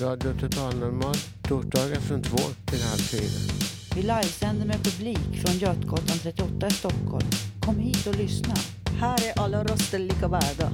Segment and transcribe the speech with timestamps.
[0.00, 2.36] Radio Total Normal, torsdagar från två
[2.66, 3.54] till halv fyra.
[3.94, 7.26] Vi livesänder med publik från Götgatan 38 i Stockholm.
[7.60, 8.54] Kom hit och lyssna.
[9.00, 10.72] Här är alla röster lika värda.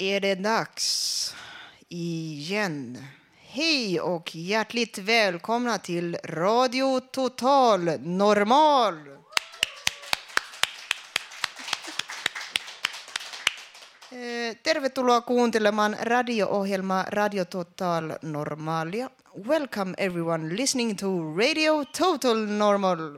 [0.00, 1.34] Är det dags
[1.88, 3.04] igen.
[3.36, 8.94] Hej och hjärtligt välkomna till Radio Total Normal.
[14.10, 19.08] Eh, tervetuloa kuuntelemaan radio-ohjelmaa Radio Total Normalia.
[19.34, 23.16] Welcome everyone listening to Radio Total Normal.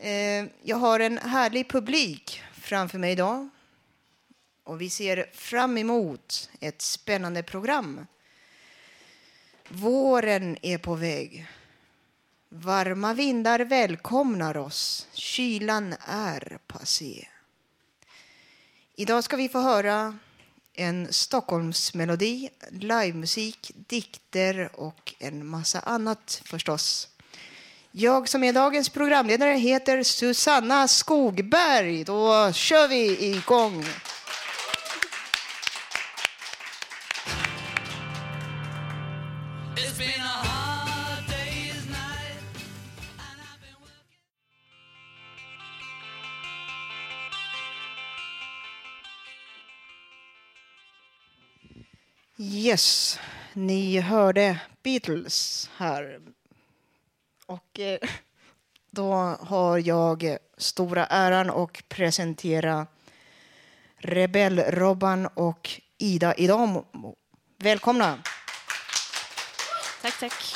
[0.00, 3.48] Eh, eh, jag har en härlig publik framför mig idag.
[4.64, 8.06] Och vi ser fram emot ett spännande program.
[9.68, 11.46] Våren är på väg.
[12.48, 15.08] Varma vindar välkomnar oss.
[15.12, 17.28] Kylan är passé.
[18.94, 20.18] Idag ska vi få höra
[20.72, 27.09] en Stockholmsmelodi, livemusik, dikter och en massa annat förstås.
[27.92, 32.04] Jag som är dagens programledare heter Susanna Skogberg.
[32.04, 33.84] Då kör vi igång.
[52.38, 53.18] Yes,
[53.52, 56.20] ni hörde Beatles här.
[57.50, 57.98] Och eh,
[58.90, 62.86] då har jag stora äran att presentera
[63.98, 67.16] Rebell-Robban och Ida Idamo.
[67.58, 68.18] Välkomna!
[70.02, 70.54] Tack, tack.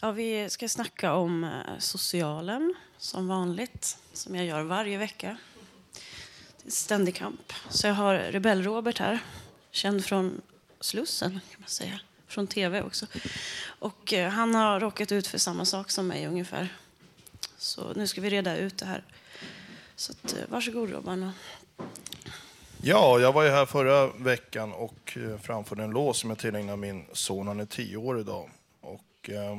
[0.00, 5.36] Ja, vi ska snacka om eh, socialen, som vanligt, som jag gör varje vecka.
[6.62, 7.52] Det är ständig kamp.
[7.68, 9.18] Så jag har Rebell-Robert här,
[9.70, 10.42] känd från
[10.80, 12.00] Slussen, kan man säga.
[12.28, 13.06] Från tv också.
[13.66, 16.68] Och eh, han har råkat ut för samma sak som mig ungefär.
[17.58, 19.04] Så nu ska vi reda ut det här.
[19.96, 21.32] Så att, eh, varsågod Robban.
[22.82, 26.76] Ja, jag var ju här förra veckan och eh, framförde en låt som jag tillägnar
[26.76, 27.46] min son.
[27.46, 28.50] Han är tio år idag.
[28.80, 29.58] Och, eh,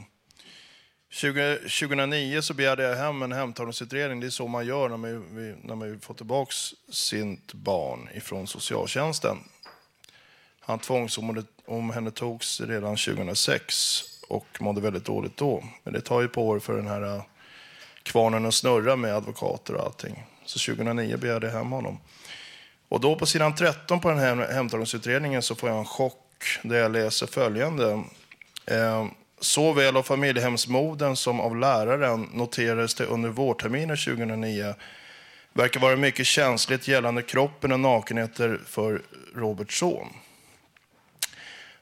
[1.09, 4.19] 20, 2009 så begärde jag hem en hemtagningsutredning.
[4.19, 6.51] Det är så man gör när man, när man får tillbaka
[6.91, 9.37] sitt barn ifrån socialtjänsten.
[10.67, 15.63] Han tvångsomhändertogs redan 2006 och mådde väldigt dåligt då.
[15.83, 17.23] Men det tar ju på år för den här eh,
[18.03, 20.23] kvarnen att snurra med advokater och allting.
[20.45, 21.99] Så 2009 begärde jag hem honom.
[22.89, 26.75] Och då på sidan 13 på den här hemtagningsutredningen så får jag en chock där
[26.75, 28.03] jag läser följande.
[28.65, 29.05] Eh,
[29.39, 34.75] såväl av familjehemsmodern som av läraren noterades det under vårterminen 2009
[35.53, 39.01] verkar vara mycket känsligt gällande kroppen och nakenheter för
[39.35, 40.07] Roberts son.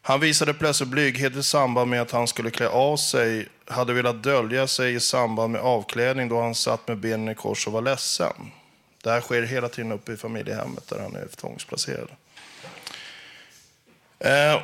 [0.07, 4.23] Han visade plötsligt blyghet i samband med att han skulle klä av sig, hade velat
[4.23, 7.81] dölja sig i samband med avklädning då han satt med benen i kors och var
[7.81, 8.51] ledsen.
[9.03, 12.07] Det här sker hela tiden uppe i familjehemmet där han är tvångsplacerad.
[14.19, 14.61] Eh,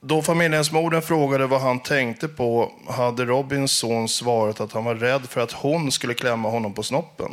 [0.00, 5.26] då familjehemsmodern frågade vad han tänkte på hade Robins son svarat att han var rädd
[5.28, 7.30] för att hon skulle klämma honom på snoppen.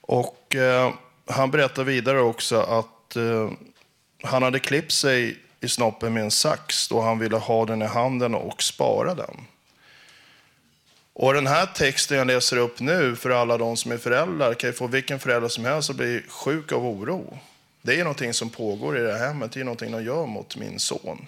[0.00, 0.92] Och eh,
[1.26, 3.50] han berättar vidare också att eh,
[4.22, 7.86] han hade klippt sig i snoppen med en sax då han ville ha den i
[7.86, 9.36] handen och spara den.
[11.12, 14.70] Och den här texten jag läser upp nu för alla de som är föräldrar kan
[14.70, 17.38] ju få vilken förälder som helst att bli sjuk av oro.
[17.82, 20.56] Det är någonting som pågår i det här hemmet, det är någonting de gör mot
[20.56, 21.26] min son.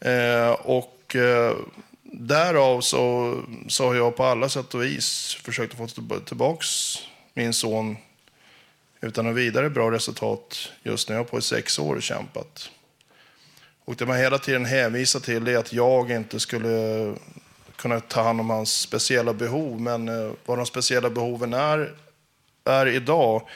[0.00, 1.56] Eh, och eh,
[2.02, 3.36] därav så,
[3.68, 6.66] så har jag på alla sätt och vis försökt att få tillbaka
[7.34, 7.96] min son
[9.02, 11.14] utan något vidare bra resultat just nu.
[11.14, 12.70] Jag har på i sex år kämpat.
[13.84, 17.14] Och det man hela tiden hänvisar till är att jag inte skulle
[17.76, 19.80] kunna ta hand om hans speciella behov.
[19.80, 21.94] Men eh, vad de speciella behoven är,
[22.64, 23.48] är idag,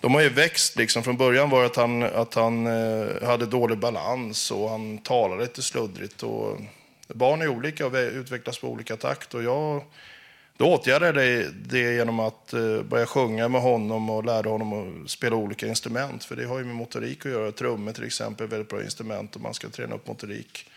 [0.00, 0.76] de har ju växt.
[0.76, 1.02] Liksom.
[1.02, 5.42] Från början var det att han, att han eh, hade dålig balans och han talade
[5.42, 6.22] lite sluddrigt.
[6.22, 6.60] Och
[7.08, 9.34] barn är olika och utvecklas på olika takt.
[9.34, 9.84] Och jag,
[10.62, 15.10] då åtgärdade jag det, genom att eh, börja sjunga med honom och lära honom att
[15.10, 16.24] spela olika instrument.
[16.24, 17.52] För det har ju med motorik att göra.
[17.52, 20.70] Trummor till exempel är väldigt bra instrument om man ska träna upp motorik.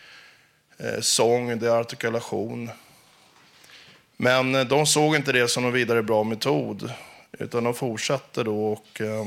[0.78, 2.70] Eh, sång, det är artikulation.
[4.16, 6.92] Men eh, de såg inte det som någon vidare bra metod.
[7.38, 9.26] Utan de fortsatte då och eh,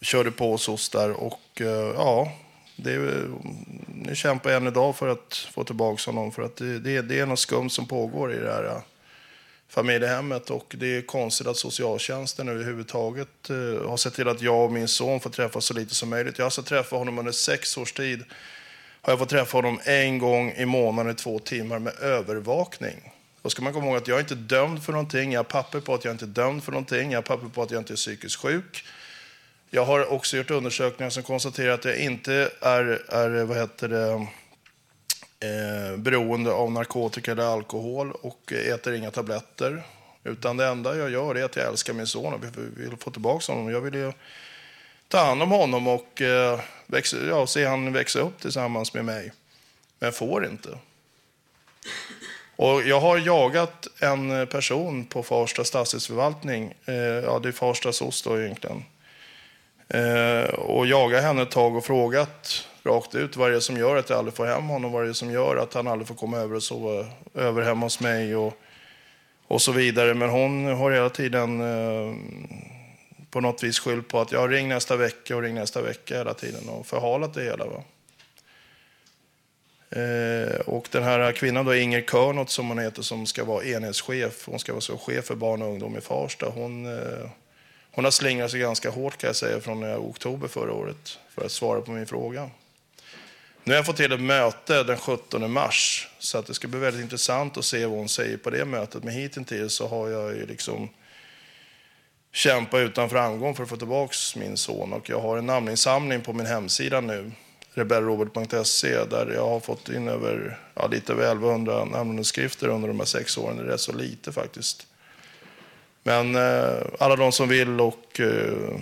[0.00, 1.10] körde på oss där.
[1.10, 2.32] Och eh, ja,
[2.86, 3.28] är,
[3.94, 6.32] nu kämpar jag än idag för att få tillbaka honom.
[6.32, 8.82] För att det, det, det är något skumt som pågår i det här äh,
[9.68, 10.50] familjehemmet.
[10.50, 14.88] Och det är konstigt att socialtjänsten överhuvudtaget äh, har sett till att jag och min
[14.88, 16.38] son får träffas så lite som möjligt.
[16.38, 18.24] Jag har alltså träffat honom under sex års tid.
[19.02, 23.12] Har jag fått träffa honom en gång i månaden i två timmar med övervakning.
[23.42, 25.32] Då ska man komma ihåg att jag inte är dömd för någonting.
[25.32, 27.10] Jag har papper på att jag inte är dömd för någonting.
[27.10, 28.84] Jag har papper på att jag inte är psykiskt sjuk.
[29.70, 34.26] Jag har också gjort undersökningar som konstaterar att jag inte är, är vad heter det,
[35.46, 39.82] eh, beroende av narkotika eller alkohol och äter inga tabletter.
[40.24, 42.44] Utan det enda jag gör är att jag älskar min son och
[42.76, 43.72] vill få tillbaka honom.
[43.72, 44.12] Jag vill ju
[45.08, 49.32] ta hand om honom och eh, växa, ja, se han växa upp tillsammans med mig.
[49.98, 50.78] Men får inte.
[52.56, 56.74] Och jag har jagat en person på Farsta stadsdelsförvaltning.
[56.84, 58.84] Eh, ja, det är Farsta SOS då egentligen.
[59.88, 63.96] Eh, och jagat henne ett tag och frågat rakt ut vad det är som gör
[63.96, 64.92] att jag aldrig får hem honom.
[64.92, 67.86] Vad det är som gör att han aldrig får komma över och sova över hemma
[67.86, 68.58] hos mig och,
[69.46, 70.14] och så vidare.
[70.14, 72.14] Men hon har hela tiden eh,
[73.30, 76.34] på något vis skyllt på att jag ring nästa vecka och ring nästa vecka hela
[76.34, 77.64] tiden och förhalat det hela.
[77.66, 77.82] Va?
[79.90, 84.46] Eh, och den här kvinnan då, Inger Körnot som hon heter, som ska vara enhetschef.
[84.46, 86.46] Hon ska vara så chef för barn och ungdom i Farsta.
[86.54, 87.30] Hon, eh,
[87.90, 91.44] hon har slingrat sig ganska hårt kan jag säga från eh, oktober förra året för
[91.44, 92.50] att svara på min fråga.
[93.64, 96.80] Nu har jag fått till ett möte den 17 mars så att det ska bli
[96.80, 99.04] väldigt intressant att se vad hon säger på det mötet.
[99.04, 100.88] Men hittills så har jag ju liksom
[102.32, 106.32] kämpat utan framgång för att få tillbaka min son och jag har en namninsamling på
[106.32, 107.32] min hemsida nu
[107.78, 113.06] rebellrobert.se där jag har fått in över, ja, lite över 1100 namnunderskrifter under de här
[113.06, 113.56] sex åren.
[113.56, 114.86] Det är rätt så lite faktiskt.
[116.08, 118.80] Men eh, alla de som vill och eh,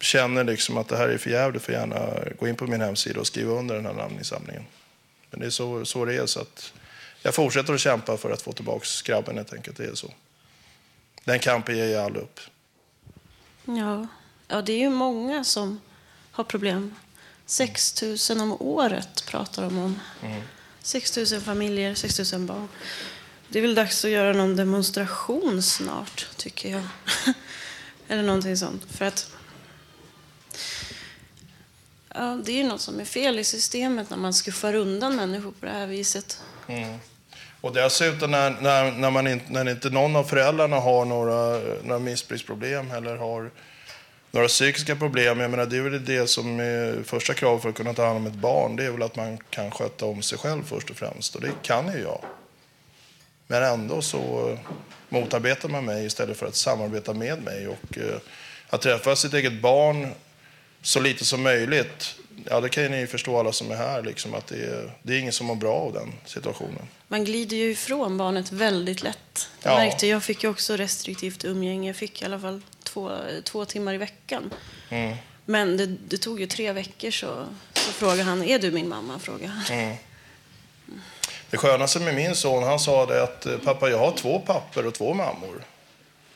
[0.00, 1.98] känner liksom att det här är för jävligt får gärna
[2.38, 4.64] gå in på min hemsida och skriva under den här namninsamlingen.
[5.30, 6.26] Men det är så, så det är.
[6.26, 6.72] Så att
[7.22, 9.76] jag fortsätter att kämpa för att få tillbaka grabben helt enkelt.
[9.76, 10.10] Det är så.
[11.24, 12.40] Den kampen ger jag aldrig upp.
[13.64, 14.06] Ja.
[14.48, 15.80] ja, det är ju många som
[16.30, 16.94] har problem.
[17.46, 20.00] 6 000 om året pratar de om.
[20.22, 20.42] Mm.
[20.82, 22.68] 6 000 familjer, 6 000 barn.
[23.52, 26.82] Det är väl dags att göra någon demonstration snart, tycker jag.
[28.08, 28.84] Eller någonting sånt.
[28.90, 29.30] För att
[32.14, 35.50] ja, det är ju något som är fel i systemet när man skuffar undan människor
[35.60, 36.40] på det här viset.
[36.66, 36.98] Mm.
[37.60, 41.98] Och dessutom när, när, när, man inte, när inte någon av föräldrarna har några, några
[41.98, 43.50] missbruksproblem eller har
[44.30, 45.40] några psykiska problem.
[45.40, 48.16] Jag menar, det är väl det som är första kravet för att kunna ta hand
[48.16, 48.76] om ett barn.
[48.76, 51.34] Det är väl att man kan sköta om sig själv först och främst.
[51.34, 52.24] Och det kan ju jag.
[53.52, 54.58] Men ändå så
[55.08, 57.68] motarbetar man mig istället för att samarbeta med mig.
[57.68, 58.16] Och eh,
[58.68, 60.12] att träffa sitt eget barn
[60.82, 62.14] så lite som möjligt.
[62.50, 64.02] Ja, det kan ju ni förstå alla som är här.
[64.02, 66.88] Liksom, att det, är, det är ingen som mår bra av den situationen.
[67.08, 69.48] Man glider ju ifrån barnet väldigt lätt.
[69.62, 69.76] Det Ja.
[69.76, 70.22] märkte jag.
[70.22, 71.88] fick ju också restriktivt umgänge.
[71.88, 73.10] Jag fick i alla fall två,
[73.44, 74.50] två timmar i veckan.
[74.88, 75.16] Mm.
[75.44, 79.18] Men det, det tog ju tre veckor så, så frågade han, är du min mamma?
[79.18, 79.78] Frågade han.
[79.78, 79.96] Mm.
[81.52, 84.86] Det skönaste med min son, han sa det att eh, pappa, jag har två pappor
[84.86, 85.64] och två mammor.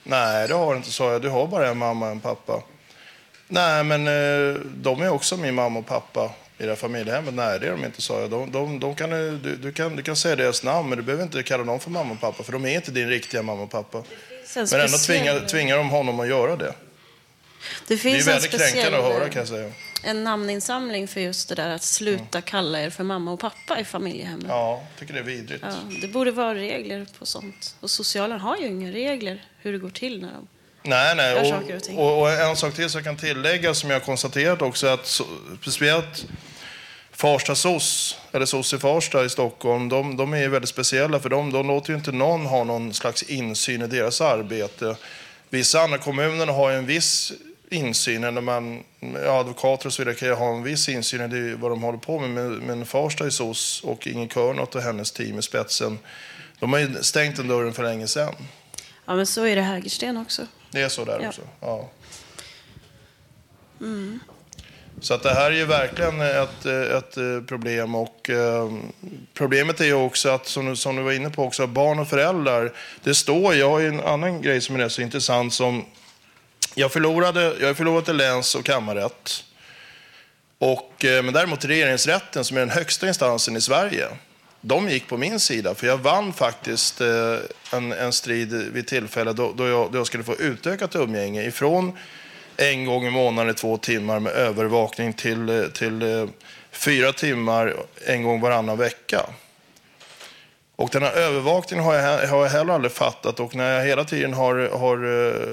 [0.02, 1.22] Nej, det har du inte, sa jag.
[1.22, 2.62] Du har bara en mamma och en pappa.
[3.48, 7.34] Nej, men eh, de är också min mamma och pappa i det här familjehemmet.
[7.34, 8.30] Nej, det är de inte, sa jag.
[8.30, 11.04] De, de, de kan, du, du, du kan, du kan säga deras namn, men du
[11.04, 13.62] behöver inte kalla dem för mamma och pappa, för de är inte din riktiga mamma
[13.62, 13.98] och pappa.
[13.98, 16.64] en Men ändå tvingar, tvingar de honom att göra det.
[16.64, 16.74] Det
[17.86, 19.72] Det är finns väldigt speciell kränkande att höra, kan jag säga.
[20.06, 23.84] En namninsamling för just det där att sluta kalla er för mamma och pappa i
[23.84, 24.46] familjehemmet.
[24.48, 25.64] Ja, jag tycker det är vidrigt.
[25.66, 27.74] Ja, det borde vara regler på sånt.
[27.80, 30.48] Och socialen har ju inga regler hur det går till när de...
[30.82, 31.52] Nej, nej.
[31.52, 31.98] och.
[31.98, 35.06] Och, och, en sak till som jag kan tillägga som jag har konstaterat också att
[35.06, 35.24] så,
[35.60, 36.26] speciellt
[37.12, 41.28] Farsta SOS, eller SOS i Farsta i Stockholm, de, de är ju väldigt speciella för
[41.28, 44.96] de, de låter ju inte någon ha någon slags insyn i deras arbete.
[45.50, 47.32] Vissa andra kommuner har ju en viss
[47.76, 48.24] insyn.
[48.24, 51.56] Eller man, ja, advokater och så vidare kan ju ha en viss insyn i det,
[51.56, 52.30] vad de håller på med.
[52.30, 55.98] Men, men Farsta i SOS och Inge Körnot och hennes team i spetsen,
[56.58, 58.34] de har ju stängt den dörren för länge sedan.
[59.06, 60.42] Ja, men så är det Hägersten också.
[60.70, 61.28] Det är så där Ja.
[61.28, 61.42] också?
[61.60, 61.88] Ja.
[63.80, 64.20] Mm.
[65.00, 67.94] Så att det här är ju verkligen ett, ett problem.
[67.94, 68.72] Och eh,
[69.34, 72.08] problemet är ju också att, som du, som du var inne på, också, barn och
[72.08, 72.72] föräldrar.
[73.02, 75.54] Det står, jag har ju en annan grej som är rätt så intressant.
[75.54, 75.84] Som,
[76.78, 79.44] jag, förlorade, jag har förlorat till läns och kammarrätt.
[80.58, 84.06] Och, eh, men däremot regeringsrätten, som är den högsta instansen i Sverige,
[84.60, 85.74] de gick på min sida.
[85.74, 87.36] För jag vann faktiskt eh,
[87.72, 91.98] en, en strid vid tillfälle då, då, jag, då jag skulle få utökat umgänge ifrån
[92.56, 96.28] en gång i månaden i två timmar med övervakning till, eh, till
[96.70, 99.26] fyra timmar en gång varannan vecka.
[100.78, 103.40] Och den här övervakningen har jag, har jag heller aldrig fattat.
[103.40, 104.96] Och när jag hela tiden har, har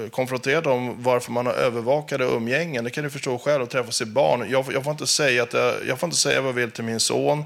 [0.04, 3.92] eh, konfronterat om varför man har övervakade umgängen, det kan du förstå själv, att träffa
[3.92, 4.46] sitt barn.
[4.50, 6.70] Jag, får- jag, får inte säga att jag, jag får inte säga vad jag vill
[6.70, 7.44] till min son.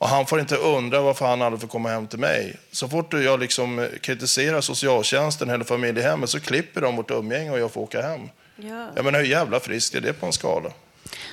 [0.00, 2.56] Och han får inte undra varför han aldrig får komma hem till mig.
[2.72, 7.72] Så fort jag liksom kritiserar socialtjänsten eller familjehemmet så klipper de vårt umgänge och jag
[7.72, 8.20] får åka hem.
[8.56, 8.86] Ja.
[8.96, 10.70] Jag menar, hur jävla friskt är det på en skala?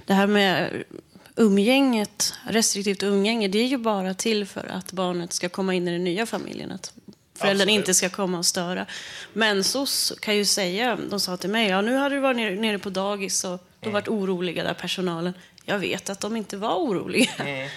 [0.05, 0.69] Det här med
[1.35, 5.91] umgänget, restriktivt umgänge, det är ju bara till för att barnet ska komma in i
[5.91, 6.71] den nya familjen.
[6.71, 6.93] Att
[7.35, 7.79] föräldern Absolut.
[7.79, 8.85] inte ska komma och störa.
[9.33, 12.55] Men SOS kan ju säga, de sa till mig, ja nu hade du varit nere,
[12.55, 15.33] nere på dagis och de varit oroliga där, personalen.
[15.65, 17.31] Jag vet att de inte var oroliga.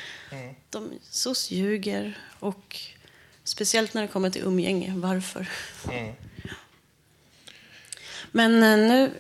[0.71, 2.77] De, SOS ljuger och
[3.45, 5.47] speciellt när det kommer till umgänge, varför?
[8.33, 9.11] Men eh, nu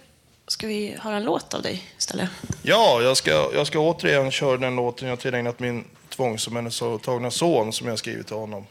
[0.49, 2.31] ska vi höra en låt av dig istället.
[2.62, 7.88] Ja, jag ska, jag ska återigen köra den låten jag tillägnat min tvångsomhändertagna son som
[7.88, 8.67] jag skrivit till honom.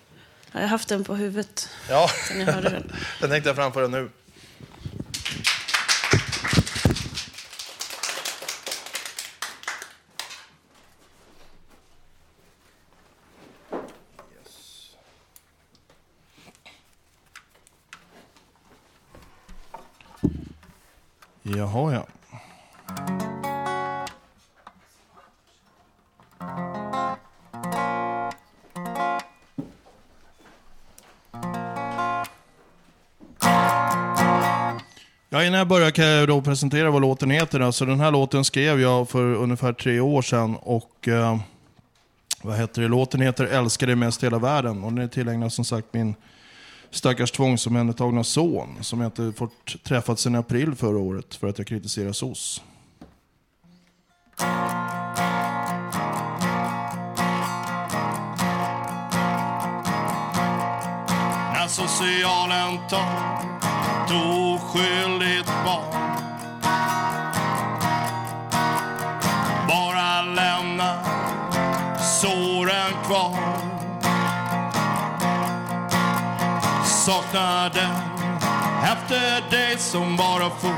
[0.52, 2.92] Jag har haft den på huvudet Ja, sen jag hörde den.
[3.20, 4.10] den tänkte jag framföra nu.
[21.56, 22.06] Jaha, ja.
[35.30, 37.60] Ja, innan jag börjar kan jag då presentera vad låten heter.
[37.60, 40.56] Alltså, den här låten skrev jag för ungefär tre år sedan.
[40.56, 41.40] Och, eh,
[42.42, 42.88] vad heter det?
[42.88, 44.84] Låten heter Älskar dig mest i hela världen.
[44.84, 46.16] Och den är tillägnad som sagt min
[46.92, 48.78] stackars tvångsomhändertagna son.
[48.82, 52.62] Som jag inte fått träffat sedan april förra året för att jag kritiserar SOS.
[61.54, 63.58] När socialen tar
[64.06, 66.08] ett oskyldigt barn
[69.68, 71.04] Bara lämna
[72.02, 73.77] såren kvar
[77.08, 77.96] Saknar den
[78.84, 80.76] efter dig som bara for.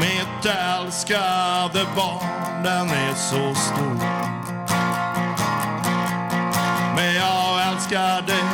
[0.00, 3.96] Mitt älskade barn, den är så stor.
[6.96, 8.44] Men jag älskar dig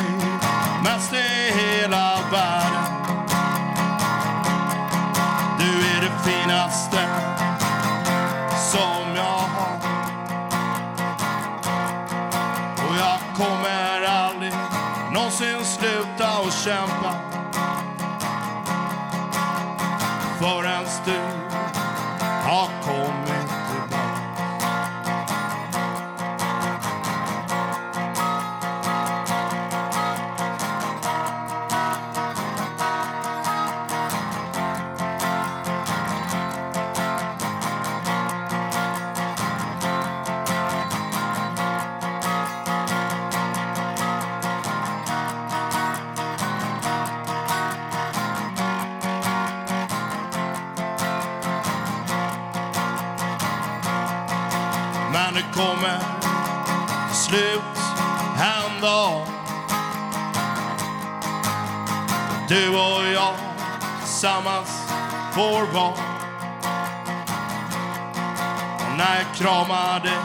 [0.85, 2.66] mest i hela världen.
[57.27, 57.79] Slut
[58.39, 59.27] en dag.
[62.49, 63.35] Du och jag
[64.01, 64.69] tillsammans
[65.33, 65.99] får barn
[68.77, 70.19] Och när jag kramar dig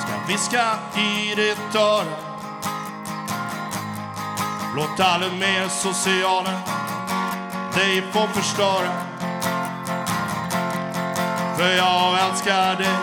[0.00, 2.16] ska jag viska i ditt öra.
[4.76, 6.60] Låt aldrig mer socialen
[7.74, 8.92] dig få förstöra.
[11.56, 12.96] För jag älskar dig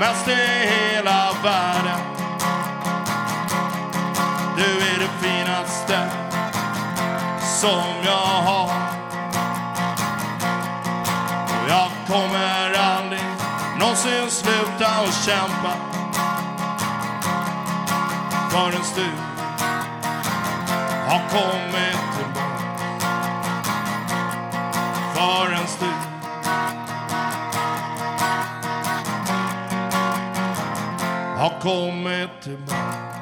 [0.00, 2.17] mest i hela världen.
[4.58, 6.10] Du är det finaste
[7.60, 8.70] som jag har.
[11.68, 13.20] Jag kommer aldrig
[13.78, 15.74] någonsin sluta att kämpa.
[18.50, 19.10] Förrän du
[21.08, 22.68] har kommit tillbaka.
[25.14, 25.92] Förrän du
[31.38, 33.17] har kommit tillbaka.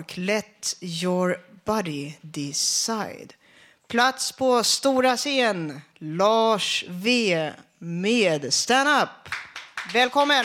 [0.00, 3.34] York, Let your body decide.
[3.88, 9.34] Plats på stora scen, Lars V med Stand Up.
[9.92, 10.44] Välkommen!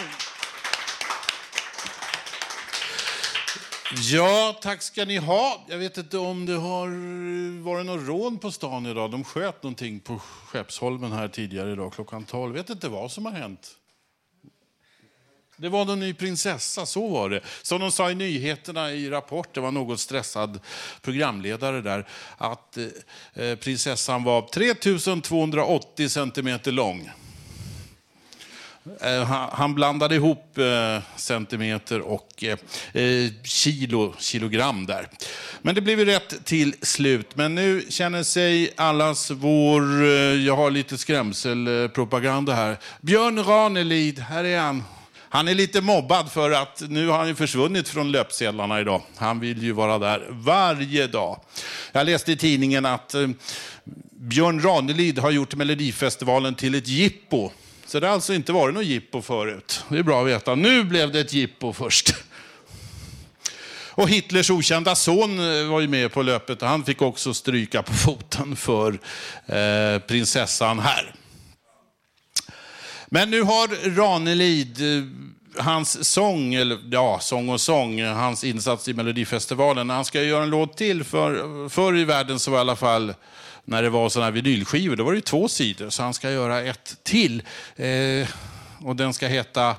[4.11, 5.65] Ja, tack ska ni ha.
[5.67, 6.87] Jag vet inte om det har
[7.63, 9.11] varit någon rån på stan idag.
[9.11, 12.55] De sköt någonting på Skeppsholmen här tidigare idag klockan 12.
[12.55, 13.75] Jag vet inte vad som har hänt.
[15.57, 17.41] Det var någon ny prinsessa, så var det.
[17.61, 20.59] Som de sa i nyheterna i Rapport, det var något stressad
[21.01, 22.07] programledare där,
[22.37, 22.77] att
[23.33, 27.09] eh, prinsessan var 3280 centimeter lång.
[29.01, 32.57] Eh, han, han blandade ihop eh, centimeter och eh,
[33.03, 35.07] eh, kilo, kilogram där.
[35.61, 37.35] Men det blev ju rätt till slut.
[37.35, 40.09] Men nu känner sig allas vår, eh,
[40.45, 42.77] jag har lite skrämselpropaganda här.
[43.01, 44.83] Björn Ranelid, här är han.
[45.35, 49.01] Han är lite mobbad för att nu har han ju försvunnit från löpsedlarna idag.
[49.15, 51.39] Han vill ju vara där varje dag.
[51.91, 53.27] Jag läste i tidningen att eh,
[54.11, 57.51] Björn Ranelid har gjort Melodifestivalen till ett jippo.
[57.85, 59.83] Så det har alltså inte varit något jippo förut.
[59.89, 60.55] Det är bra att veta.
[60.55, 62.15] Nu blev det ett jippo först.
[63.89, 67.83] Och Hitlers okända son eh, var ju med på löpet och han fick också stryka
[67.83, 68.99] på foten för
[69.45, 71.15] eh, prinsessan här.
[73.07, 75.03] Men nu har Ranelid, eh,
[75.63, 80.43] hans sång, eller ja, sång och sång, eh, hans insats i Melodifestivalen, han ska göra
[80.43, 81.03] en låt till.
[81.03, 83.13] För, förr i världen så var i alla fall,
[83.65, 85.89] när det var sådana här vinylskivor, då var det ju två sidor.
[85.89, 87.43] Så han ska göra ett till.
[87.75, 88.27] Eh,
[88.83, 89.69] och den ska heta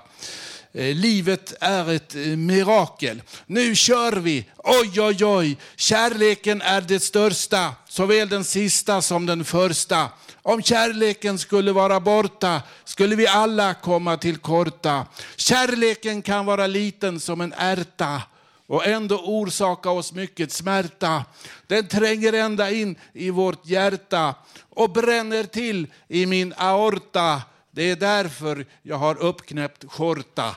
[0.73, 3.23] eh, Livet är ett mirakel.
[3.47, 4.45] Nu kör vi!
[4.57, 5.57] Oj, oj, oj!
[5.77, 10.09] Kärleken är det största, såväl den sista som den första.
[10.47, 15.07] Om kärleken skulle vara borta skulle vi alla komma till korta.
[15.37, 18.23] Kärleken kan vara liten som en ärta
[18.67, 21.25] och ändå orsaka oss mycket smärta.
[21.67, 24.35] Den tränger ända in i vårt hjärta
[24.71, 27.43] och bränner till i min aorta.
[27.71, 30.57] Det är därför jag har uppknäppt skjorta.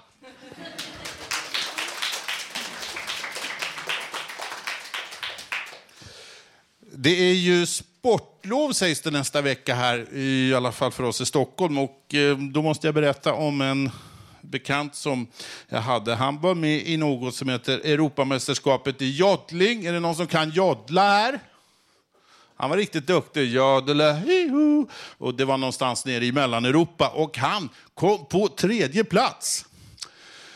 [6.79, 7.65] Det är ju
[7.99, 11.77] sportlov sägs det nästa vecka här, i alla fall för oss i Stockholm.
[11.77, 13.91] Och eh, då måste jag berätta om en
[14.41, 15.27] bekant som
[15.69, 16.15] jag hade.
[16.15, 19.85] Han var med i något som heter Europamästerskapet i joddling.
[19.85, 21.39] Är det någon som kan joddla här?
[22.55, 23.51] Han var riktigt duktig.
[23.51, 24.87] Jodla, hiho.
[25.17, 27.09] Och det var någonstans nere i Mellaneuropa.
[27.09, 29.65] Och han kom på tredje plats.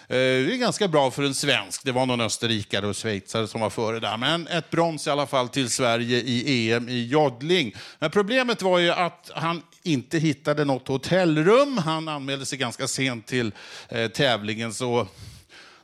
[0.07, 1.83] Eh, Det är ganska bra för en svensk.
[1.83, 4.17] Det var någon österrikare och schweizare som var före där.
[4.17, 7.75] Men ett brons i alla fall till Sverige i EM i joddling.
[7.99, 11.77] Men problemet var ju att han inte hittade något hotellrum.
[11.77, 13.51] Han anmälde sig ganska sent till
[13.89, 14.73] eh, tävlingen.
[14.73, 15.07] Så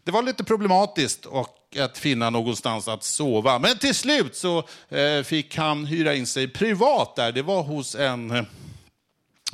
[0.03, 3.59] det var lite problematiskt och att finna någonstans att sova.
[3.59, 4.57] Men till slut så
[4.89, 7.31] eh, fick han hyra in sig privat där.
[7.31, 8.43] Det var hos en eh,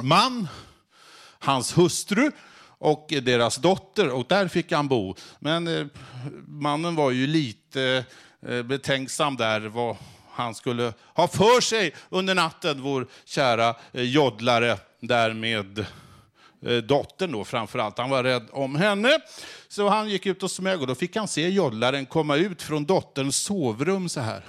[0.02, 0.48] man,
[1.40, 2.32] hans hustru
[2.78, 4.10] och deras dotter.
[4.10, 5.16] Och där fick han bo.
[5.40, 5.86] Men eh,
[6.48, 8.06] mannen var ju lite
[8.48, 9.98] eh, betänksam där vad
[10.32, 15.86] han skulle ha för sig under natten, vår kära eh, joddlare där med
[16.84, 17.98] dottern då framför allt.
[17.98, 19.20] Han var rädd om henne.
[19.68, 22.86] Så han gick ut och smög och då fick han se joddlaren komma ut från
[22.86, 24.44] dotterns sovrum så här.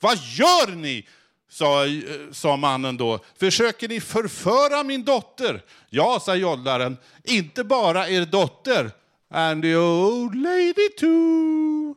[0.00, 1.06] Vad gör ni?
[1.54, 3.18] Sa, eh, sa mannen då.
[3.38, 5.62] Försöker ni förföra min dotter?
[5.90, 6.96] Ja, sa joddlaren.
[7.24, 8.90] Inte bara er dotter.
[9.30, 11.94] And the old lady too.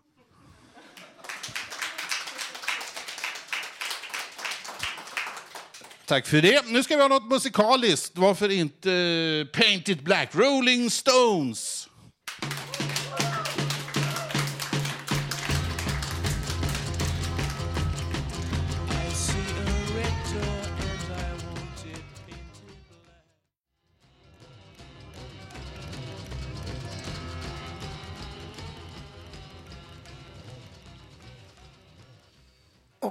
[6.05, 6.65] Tack för det.
[6.67, 8.17] Nu ska vi ha något musikaliskt.
[8.17, 10.35] Varför inte eh, Painted Paint It Black?
[10.35, 11.76] Rolling Stones.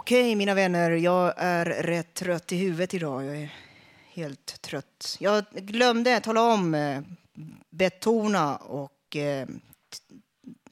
[0.07, 3.25] Okej, mina vänner, jag är rätt trött i huvudet idag.
[3.25, 3.55] Jag är
[4.13, 5.17] helt trött.
[5.21, 7.01] Jag glömde tala om, eh,
[7.71, 9.49] betona och eh,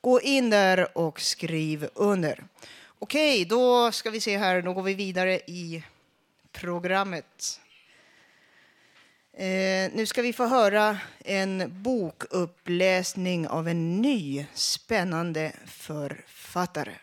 [0.00, 2.44] Gå in där och skriv under.
[2.98, 4.62] Okej, då ska vi se här.
[4.62, 5.84] Då går vi vidare i
[6.52, 7.60] programmet.
[9.36, 16.94] Eh, nu ska vi få höra en bokuppläsning av en ny spännande författare.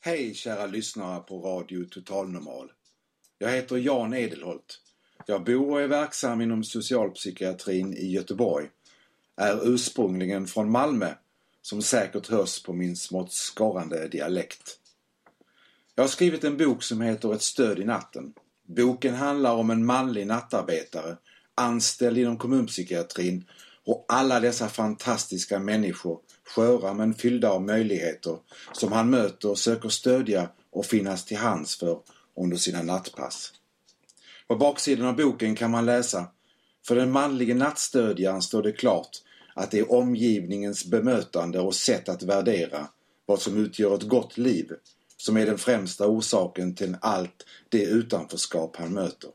[0.00, 2.72] Hej kära lyssnare på Radio Total Normal.
[3.38, 4.80] Jag heter Jan Edelholt.
[5.26, 8.66] Jag bor och är verksam inom socialpsykiatrin i Göteborg.
[9.36, 11.14] Är ursprungligen från Malmö,
[11.62, 14.78] som säkert hörs på min smått skorrande dialekt.
[15.94, 18.32] Jag har skrivit en bok som heter Ett stöd i natten.
[18.66, 21.16] Boken handlar om en manlig nattarbetare,
[21.54, 23.44] anställd inom kommunpsykiatrin
[23.84, 28.38] och alla dessa fantastiska människor, sköra men fyllda av möjligheter,
[28.72, 32.00] som han möter och söker stödja och finnas till hands för
[32.36, 33.52] under sina nattpass.
[34.48, 36.26] På baksidan av boken kan man läsa
[36.86, 39.10] För den manlige nattstödjaren står det klart
[39.54, 42.88] att det är omgivningens bemötande och sätt att värdera
[43.26, 44.72] vad som utgör ett gott liv
[45.16, 49.30] som är den främsta orsaken till allt det utanförskap han möter.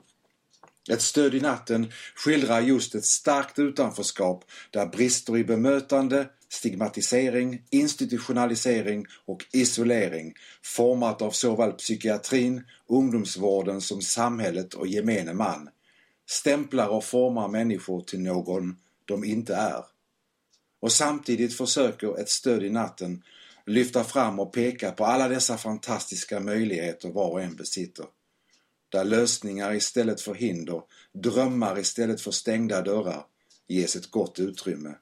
[0.90, 9.06] Ett stöd i natten skildrar just ett starkt utanförskap där brister i bemötande, stigmatisering, institutionalisering
[9.26, 15.70] och isolering format av såväl psykiatrin, ungdomsvården som samhället och gemene man
[16.30, 19.84] stämplar och formar människor till någon de inte är.
[20.80, 23.24] Och samtidigt försöker ett stöd i natten
[23.66, 28.06] lyfta fram och peka på alla dessa fantastiska möjligheter var och en besitter.
[28.90, 30.82] Där lösningar istället för hinder,
[31.14, 33.26] drömmar istället för stängda dörrar
[33.68, 34.96] ges ett gott utrymme.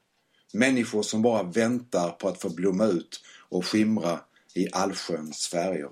[0.52, 4.20] Människor som bara väntar på att få blomma ut och skimra
[4.54, 5.90] i allsköns färger.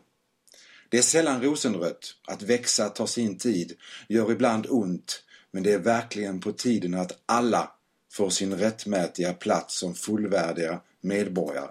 [0.88, 2.14] Det är sällan rosenrött.
[2.26, 3.72] Att växa tar sin tid,
[4.08, 7.72] gör ibland ont, men det är verkligen på tiden att alla
[8.12, 11.70] får sin rättmätiga plats som fullvärdiga medborgare.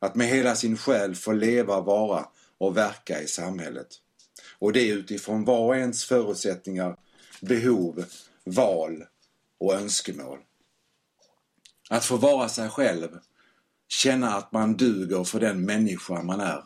[0.00, 3.88] Att med hela sin själ få leva, vara och verka i samhället.
[4.58, 6.96] Och det utifrån var och ens förutsättningar,
[7.40, 8.04] behov,
[8.44, 9.04] val
[9.60, 10.38] och önskemål.
[11.90, 13.08] Att få vara sig själv,
[13.88, 16.64] känna att man duger för den människa man är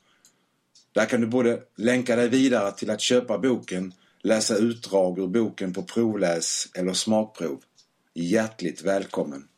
[0.93, 3.93] Där kan du både länka dig vidare till att köpa boken,
[4.27, 7.62] läsa utdrag ur boken på provläs eller smakprov.
[8.15, 9.49] Hjärtligt välkommen!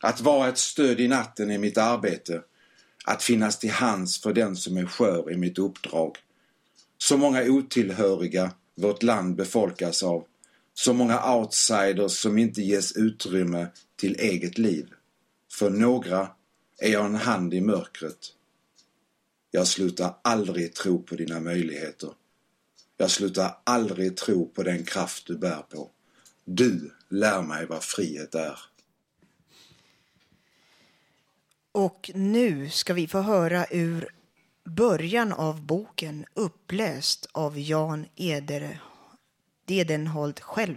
[0.00, 2.42] Att vara ett stöd i natten är mitt arbete.
[3.04, 6.16] Att finnas till hands för den som är skör är mitt uppdrag.
[6.98, 10.24] Så många otillhöriga vårt land befolkas av.
[10.74, 14.88] Så många outsiders som inte ges utrymme till eget liv.
[15.52, 16.28] För några
[16.78, 18.32] är jag en hand i mörkret.
[19.50, 22.10] Jag slutar aldrig tro på dina möjligheter.
[22.96, 25.90] Jag slutar aldrig tro på den kraft du bär på.
[26.44, 28.58] Du lär mig vad frihet är.
[31.72, 34.08] Och nu ska vi få höra ur
[34.64, 38.82] början av boken uppläst av Jan Eder
[39.64, 40.76] Dedenholt själv.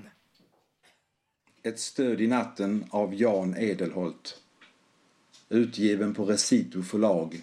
[1.64, 4.42] Ett stöd i natten av Jan Edelholt.
[5.50, 7.42] Utgiven på Recito förlag.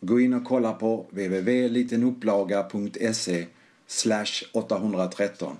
[0.00, 3.46] Gå in och kolla på www.litenupplaga.se
[3.90, 5.56] slash 813.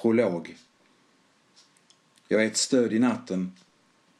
[0.00, 0.56] Prolog.
[2.28, 3.52] Jag är ett stöd i natten.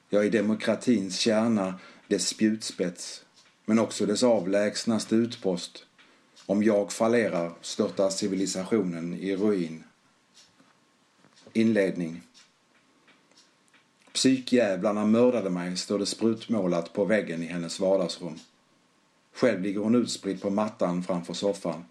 [0.08, 1.74] Jag är demokratins kärna,
[2.08, 3.24] dess spjutspets,
[3.64, 5.86] men också dess avlägsnaste utpost.
[6.46, 9.84] Om jag fallerar störtar civilisationen i ruin.
[11.52, 12.22] Inledning.
[14.12, 18.38] Psykjävlarna mördade mig, står det sprutmålat på väggen i hennes vardagsrum.
[19.34, 21.84] Själv ligger hon utspridd på mattan framför soffan.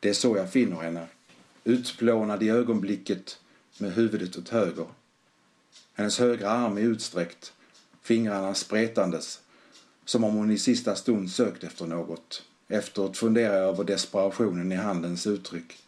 [0.00, 1.06] Det är så jag finner henne.
[1.64, 3.38] Utplånad i ögonblicket
[3.78, 4.86] med huvudet åt höger.
[5.94, 7.52] Hennes högra arm är utsträckt,
[8.02, 9.40] fingrarna spretandes,
[10.04, 12.42] Som om hon i sista stund sökt efter något.
[12.68, 15.78] Efteråt funderar jag över desperationen i handens uttryck.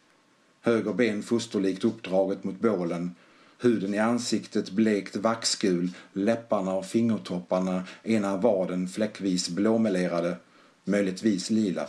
[0.61, 3.14] Höger ben fosterlikt uppdraget mot bålen.
[3.59, 10.37] Huden i ansiktet blekt vaxgul, läpparna och fingertopparna, ena vaden fläckvis blåmelerade,
[10.85, 11.88] möjligtvis lila.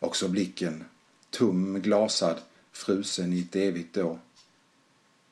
[0.00, 0.84] Också blicken,
[1.32, 2.36] tum, glasad,
[2.72, 4.18] frusen i ett evigt då.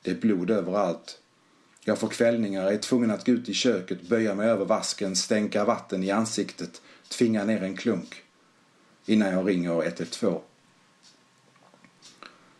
[0.02, 1.18] Det är blod överallt.
[1.84, 5.64] Jag får kvällningar, är tvungen att gå ut i köket, böja mig över vasken, stänka
[5.64, 8.22] vatten i ansiktet, tvinga ner en klunk.
[9.06, 10.40] Innan jag ringer 112.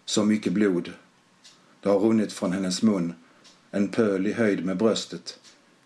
[0.05, 0.93] Så mycket blod.
[1.81, 3.15] Det har runnit från hennes mun.
[3.71, 5.39] En pöl i höjd med bröstet.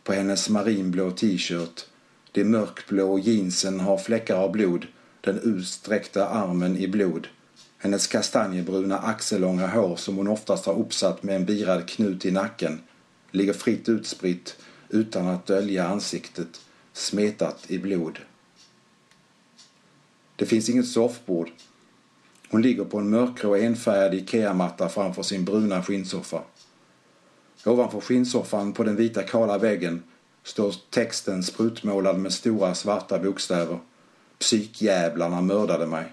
[0.02, 1.86] På hennes marinblå t-shirt.
[2.32, 4.86] De mörkblå jeansen har fläckar av blod.
[5.20, 7.28] Den utsträckta armen i blod.
[7.84, 12.80] Hennes kastanjebruna axellånga hår som hon oftast har uppsatt med en birad knut i nacken
[13.30, 14.56] ligger fritt utspritt
[14.88, 16.60] utan att dölja ansiktet,
[16.92, 18.18] smetat i blod.
[20.36, 21.50] Det finns inget soffbord.
[22.48, 26.42] Hon ligger på en mörkgrå enfärgad Ikea-matta framför sin bruna skinnsoffa.
[27.64, 30.02] Ovanför skinnsoffan på den vita kala väggen
[30.42, 33.78] står texten sprutmålad med stora svarta bokstäver.
[34.38, 36.12] Psykjävlarna mördade mig.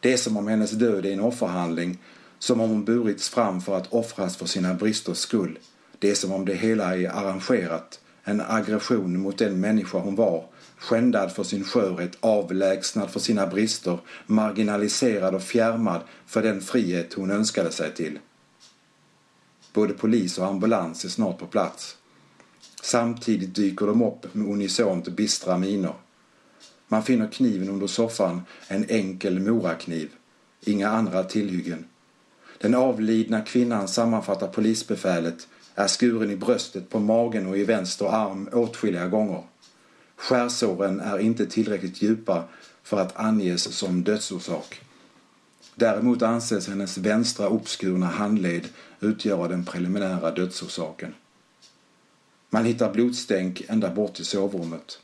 [0.00, 1.98] Det är som om hennes död är en offerhandling,
[2.38, 5.58] som om hon burits fram för att offras för sina bristers skull.
[5.98, 10.44] Det är som om det hela är arrangerat, en aggression mot den människa hon var,
[10.78, 17.30] skändad för sin skörhet, avlägsnad för sina brister, marginaliserad och fjärmad för den frihet hon
[17.30, 18.18] önskade sig till.
[19.72, 21.96] Både polis och ambulans är snart på plats.
[22.82, 25.94] Samtidigt dyker de upp med unisont bistra miner.
[26.88, 30.10] Man finner kniven under soffan, en enkel morakniv.
[30.64, 31.84] Inga andra tillhyggen.
[32.58, 38.48] Den avlidna kvinnan sammanfattar polisbefälet, är skuren i bröstet, på magen och i vänster arm
[38.52, 39.42] åtskilliga gånger.
[40.16, 42.44] Skärsåren är inte tillräckligt djupa
[42.82, 44.80] för att anges som dödsorsak.
[45.74, 48.68] Däremot anses hennes vänstra uppskurna handled
[49.00, 51.14] utgöra den preliminära dödsorsaken.
[52.50, 55.00] Man hittar blodstänk ända bort till sovrummet.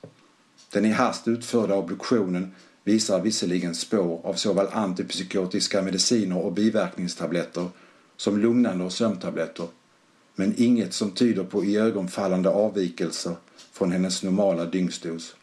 [0.74, 7.68] Den i hast utförda obduktionen visar visserligen spår av såväl antipsykotiska mediciner och biverkningstabletter
[8.16, 9.66] som lugnande och sömntabletter,
[10.34, 13.36] men inget som tyder på iögonfallande avvikelser
[13.72, 15.36] från hennes normala dygnsdos.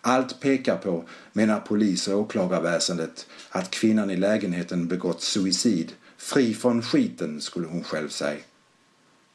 [0.00, 5.92] Allt pekar på, menar polis och åklagarväsendet, att kvinnan i lägenheten begått suicid.
[6.16, 8.40] Fri från skiten, skulle hon själv säga.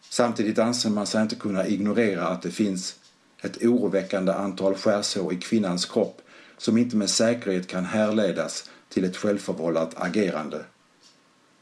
[0.09, 2.98] Samtidigt anser man sig inte kunna ignorera att det finns
[3.41, 6.21] ett oroväckande antal skärsår i kvinnans kropp
[6.57, 10.65] som inte med säkerhet kan härledas till ett självförvållat agerande.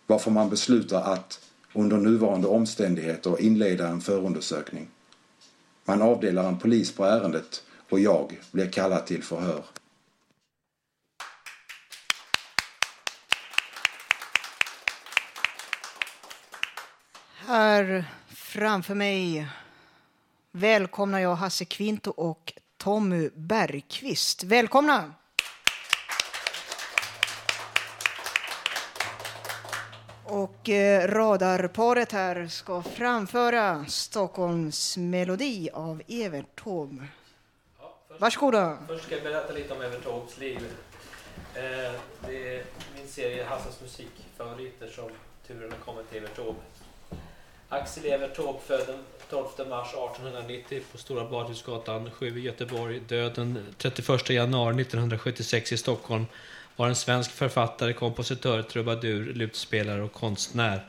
[0.08, 1.40] Varför man beslutar att,
[1.74, 4.88] under nuvarande omständigheter, inleda en förundersökning.
[5.86, 9.63] Man avdelar en polis på ärendet och jag blir kallad till förhör.
[17.48, 19.48] Här framför mig
[20.58, 24.43] välkomnar jag Hasse Kvinto och Tommy Bergqvist.
[24.43, 25.13] Välkomna!
[30.24, 37.08] Och eh, radarparet här ska framföra Stockholms melodi av Evert Taube.
[38.20, 38.78] Varsågoda.
[38.88, 40.60] Först ska jag berätta lite om Evert Taubes liv.
[41.54, 41.62] Eh,
[42.28, 42.63] det är
[42.96, 45.10] min serie Hassans musikfavoriter som
[45.48, 46.60] turen har kommit till Evert Taube.
[47.69, 48.95] Axel Evert Taube född
[49.30, 52.99] 12 mars 1890 på Stora Badhusgatan 7 i Göteborg.
[52.99, 56.25] Död den 31 januari 1976 i Stockholm.
[56.75, 60.86] Var en svensk författare, kompositör, trubadur, lutspelare och konstnär.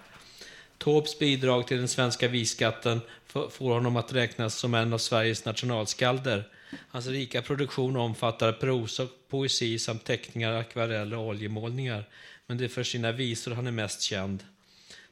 [0.79, 6.49] Taubes bidrag till den svenska visskatten får honom att räknas som en av Sveriges nationalskalder.
[6.89, 12.05] Hans rika produktion omfattar prosa, poesi samt teckningar, akvareller och oljemålningar.
[12.47, 14.45] Men det är för sina visor han är mest känd.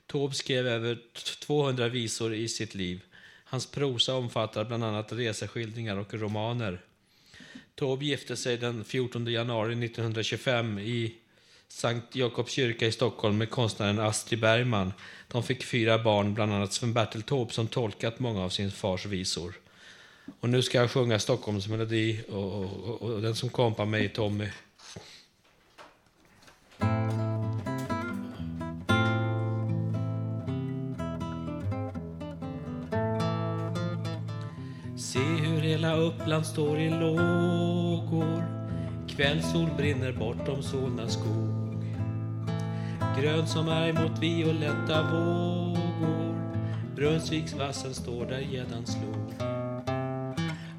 [0.06, 0.98] Taube skrev över
[1.38, 3.00] 200 visor i sitt liv.
[3.44, 6.80] Hans prosa omfattar bland annat reseskildringar och romaner.
[7.74, 11.14] Taube gifte sig den 14 januari 1925 i
[11.68, 14.92] Sankt Jakobs kyrka i Stockholm med konstnären Astrid Bergman.
[15.28, 19.54] De fick fyra barn, bland annat Sven-Bertil Taube som tolkat många av sin fars visor.
[20.40, 24.08] Och nu ska jag sjunga Stockholmsmelodi och, och, och, och den som kompar mig är
[24.08, 24.48] Tommy.
[35.16, 38.44] Se hur hela Uppland står i lågor.
[39.08, 41.84] Kvällssol brinner bortom Solna skog.
[43.20, 46.34] Grön som är mot violetta vågor.
[46.96, 49.34] Brunnsviksvassen står där gäddan slog.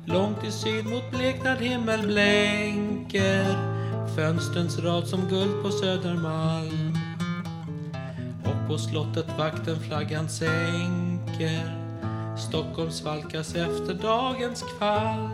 [0.06, 3.46] Långt i syd mot bleknad himmel blänker
[4.16, 6.98] Fönstrens rad som guld på Södermalm.
[8.46, 11.87] Och på slottet vakten flaggan sänker.
[12.48, 15.30] Stockholm svalkas efter dagens kval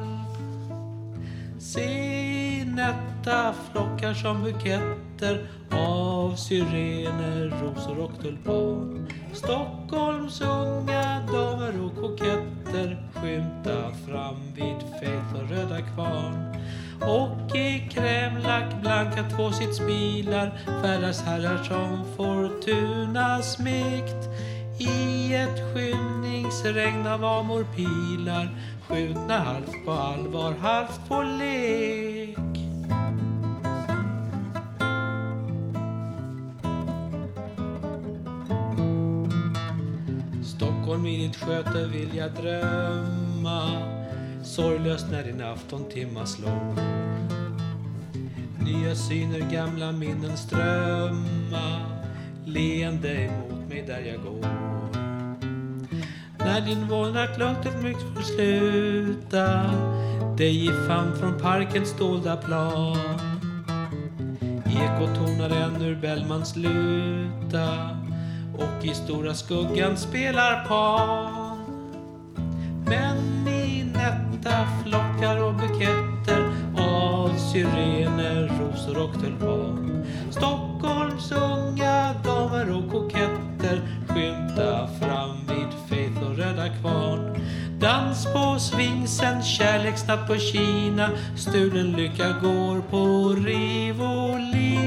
[1.60, 9.08] Se nätta flockar som buketter av syrener, rosor och tulpan.
[9.34, 16.56] Stockholms unga damer och koketter skymta fram vid Faith och Röda Kvarn.
[17.02, 24.30] Och i krämlack blanka tvåsitsbilar färdas herrar som Fortuna smekt
[24.78, 28.50] i ett skymningsregn av amorpilar
[28.88, 32.38] skjutna halvt på allvar, halvt på lek.
[40.44, 43.94] Stockholm i ditt sköte vill jag drömma
[44.44, 46.76] Sorglöst när din aftontimma slår
[48.60, 51.80] Nya syner, gamla minnen strömma
[52.46, 54.63] Leende emot mig där jag går
[56.46, 59.62] när din vålnad lugnt ett mygg får sluta
[60.38, 62.98] Dig i famn från parkens dolda plan
[64.66, 67.90] Ekot tonar än ur Bellmans luta
[68.58, 71.58] och i stora skuggan spelar pan.
[72.86, 80.06] Men i nätta flockar och buketter av syrener, rosor och tulpan.
[80.32, 83.53] Stockholms unga damer och koketter
[84.08, 87.40] skymta fram vid Faith och Röda Kvarn.
[87.80, 94.84] Dans på svingsen, kärleksnatt på Kina, stulen lycka går på Rivoli.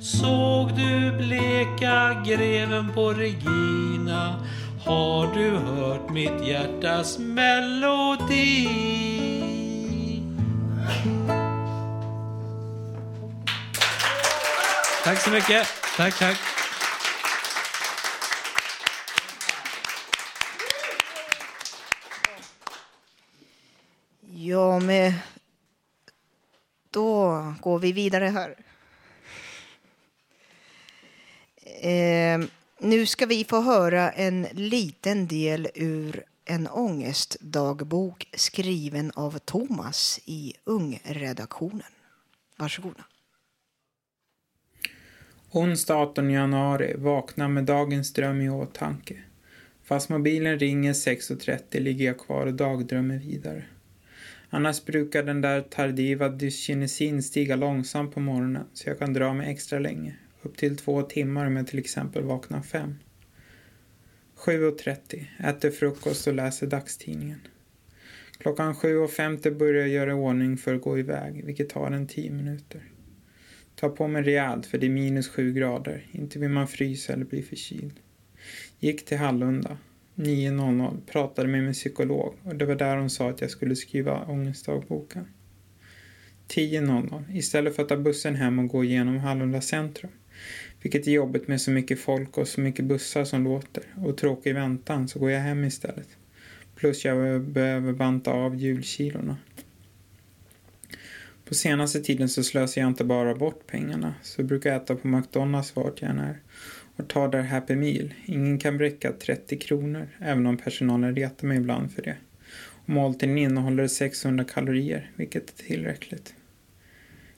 [0.00, 4.34] Såg du bleka greven på Regina?
[4.84, 8.68] Har du hört mitt hjärtas melodi?
[15.04, 15.66] Tack så mycket.
[15.96, 16.59] Tack, tack.
[24.50, 25.12] Ja, men
[26.90, 28.56] Då går vi vidare här.
[31.82, 32.46] Eh,
[32.78, 40.54] nu ska vi få höra en liten del ur en ångestdagbok skriven av Thomas i
[40.64, 41.92] Ungredaktionen.
[42.56, 43.04] Varsågoda.
[45.50, 46.94] Onsdag 18 januari.
[46.98, 49.22] Vaknar med dagens dröm i åtanke.
[49.84, 53.64] Fast mobilen ringer 6.30 ligger jag kvar och dagdrömmer vidare.
[54.50, 59.50] Annars brukar den där tardiva dyskinesin stiga långsamt på morgonen så jag kan dra mig
[59.50, 60.16] extra länge.
[60.42, 62.94] Upp till två timmar om jag till exempel vaknar fem.
[64.36, 65.24] 7.30.
[65.48, 67.40] Äter frukost och läser dagstidningen.
[68.38, 72.30] Klockan 7.50 börjar jag göra i ordning för att gå iväg, vilket tar en 10
[72.30, 72.82] minuter.
[73.74, 76.06] Tar på mig rejält för det är minus 7 grader.
[76.12, 78.00] Inte vill man frysa eller bli förkyld.
[78.78, 79.78] Gick till Hallunda.
[80.20, 81.00] 9.00.
[81.06, 85.26] Pratade med min psykolog och det var där hon sa att jag skulle skriva ångestdagboken.
[86.48, 87.24] 10.00.
[87.32, 90.10] Istället för att ta bussen hem och gå igenom Hallunda centrum.
[90.82, 93.82] Vilket är jobbigt med så mycket folk och så mycket bussar som låter.
[93.96, 96.08] Och tråkig väntan så går jag hem istället.
[96.76, 99.36] Plus jag behöver banta av julkilorna.
[101.44, 104.14] På senaste tiden så slösar jag inte bara bort pengarna.
[104.22, 106.40] Så jag brukar äta på McDonalds vart jag än är.
[106.96, 108.14] Och tar där Happy Meal.
[108.24, 110.08] Ingen kan bräcka 30 kronor.
[110.18, 112.16] Även om personalen retar mig ibland för det.
[112.54, 115.10] Och måltiden innehåller 600 kalorier.
[115.16, 116.34] Vilket är tillräckligt.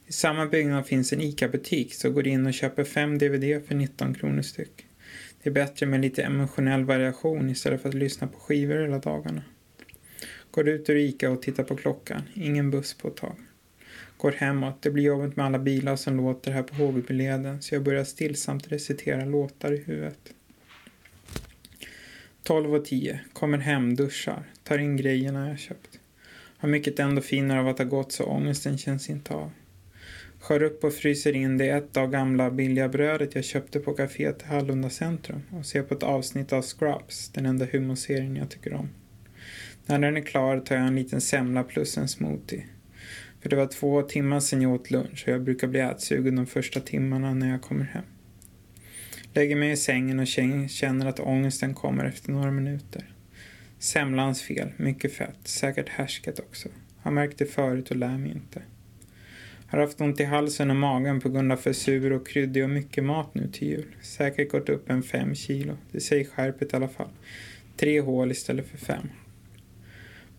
[0.07, 4.15] I samma byggnad finns en ICA-butik så går in och köper fem DVD för 19
[4.15, 4.87] kronor styck.
[5.43, 9.43] Det är bättre med lite emotionell variation istället för att lyssna på skivor hela dagarna.
[10.51, 12.23] Går ut ur ICA och tittar på klockan.
[12.35, 13.37] Ingen buss på ett tag.
[14.23, 14.83] Går hemåt.
[14.83, 18.73] Det blir jobbigt med alla bilar som låter här på Hågebyleden så jag börjar stillsamt
[18.73, 20.35] recitera låtar i huvudet.
[22.45, 23.19] 12.10.
[23.33, 24.43] Kommer hem, duschar.
[24.65, 25.99] Tar in grejerna jag köpt.
[26.59, 29.51] Har mycket ändå finare av att ha gått så ångesten känns inte av.
[30.41, 34.43] Skär upp och fryser in det ett dag gamla billiga brödet jag köpte på kaféet
[34.43, 38.75] i Hallunda centrum och ser på ett avsnitt av Scrubs, den enda humorserien jag tycker
[38.75, 38.89] om.
[39.87, 42.65] När den är klar tar jag en liten semla plus en smoothie.
[43.41, 46.47] För det var två timmar sedan jag åt lunch och jag brukar bli ätsugen de
[46.47, 48.05] första timmarna när jag kommer hem.
[49.35, 50.27] Lägger mig i sängen och
[50.69, 53.05] känner att ångesten kommer efter några minuter.
[53.79, 56.69] Semlans fel, mycket fett, säkert härsket också.
[57.03, 58.63] Har märkt det förut och lär mig inte.
[59.67, 62.71] Har haft ont i halsen och magen på grund av för sur och kryddig och
[62.71, 63.97] mycket mat nu till jul.
[64.01, 65.77] Säkert gått upp en fem kilo.
[65.93, 67.11] Det säger skärpet i alla fall.
[67.77, 69.09] Tre hål istället för fem.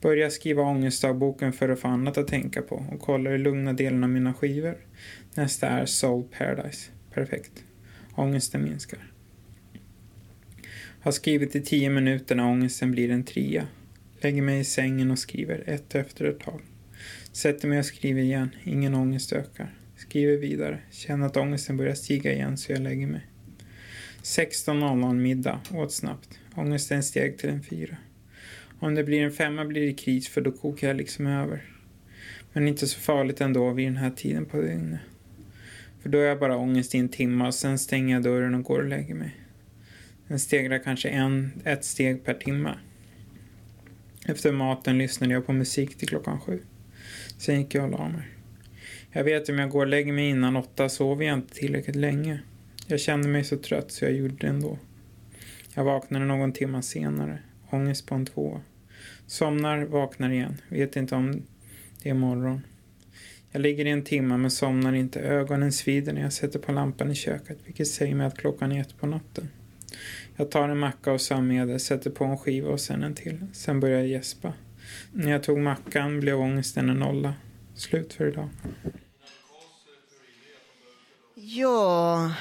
[0.03, 4.03] Börjar skriva ångestdagboken för att få annat att tänka på och kollar i lugna delen
[4.03, 4.77] av mina skivor.
[5.35, 6.91] Nästa är Soul Paradise.
[7.13, 7.63] Perfekt.
[8.15, 9.11] Ångesten minskar.
[10.99, 13.67] Har skrivit i tio minuter när ångesten blir en trea.
[14.21, 16.61] Lägger mig i sängen och skriver ett efter ett tag.
[17.31, 18.49] Sätter mig och skriver igen.
[18.63, 19.73] Ingen ångest ökar.
[19.95, 20.79] Skriver vidare.
[20.91, 23.27] Känner att ångesten börjar stiga igen så jag lägger mig.
[24.23, 25.59] 16.00 middag.
[25.73, 26.39] Åt snabbt.
[26.55, 27.97] Ångesten steg till en fyra.
[28.79, 31.65] Om det blir en femma blir det kris för då kokar jag liksom över.
[32.53, 34.99] Men inte så farligt ändå vid den här tiden på dygnet.
[36.01, 38.63] För då är jag bara ångest i en timme och sen stänger jag dörren och
[38.63, 39.35] går och lägger mig.
[40.27, 42.77] Den stegrar kanske en, ett steg per timme.
[44.25, 46.59] Efter maten lyssnade jag på musik till klockan sju.
[47.37, 48.27] Sen gick jag och la mig.
[49.11, 52.39] Jag vet om jag går och lägger mig innan åtta sover jag inte tillräckligt länge.
[52.87, 54.79] Jag kände mig så trött så jag gjorde det ändå.
[55.73, 57.39] Jag vaknade någon timme senare.
[57.73, 58.61] Ångest på en två.
[59.27, 60.61] Somnar, vaknar igen.
[60.69, 61.43] Vet inte om
[62.03, 62.61] det är morgon.
[63.51, 65.19] Jag ligger i en timme men somnar inte.
[65.19, 68.81] Ögonen svider när jag sätter på lampan i köket vilket säger mig att klockan är
[68.81, 69.49] ett på natten.
[70.35, 73.45] Jag tar en macka och sömnmedel, sätter på en skiva och sen en till.
[73.53, 74.53] Sen börjar jag gäspa.
[75.11, 77.33] När jag tog mackan blev ångesten en nolla.
[77.75, 78.49] Slut för idag.
[81.35, 82.31] Ja,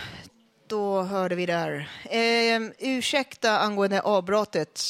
[0.67, 1.89] då hörde vi där.
[2.05, 4.81] Eh, ursäkta angående avbrottet.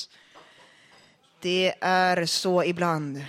[1.43, 3.24] Det är så ibland.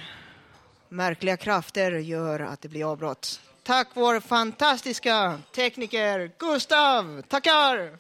[0.90, 3.42] Märkliga krafter gör att det blir avbrott.
[3.64, 7.22] Tack vår fantastiska tekniker Gustav.
[7.22, 7.98] Tackar!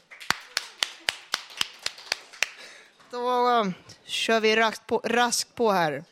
[3.11, 6.03] Då um, kör vi raskt på, raskt på här.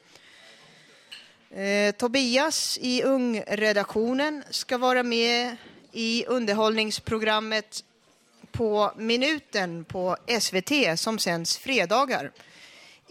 [1.50, 5.56] Eh, Tobias i ungredaktionen ska vara med
[5.92, 7.84] i underhållningsprogrammet
[8.52, 12.32] på Minuten på SVT som sänds fredagar.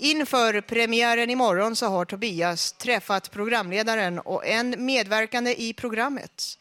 [0.03, 6.59] Inför premiären imorgon så har Tobias träffat programledaren och en medverkande i programmet.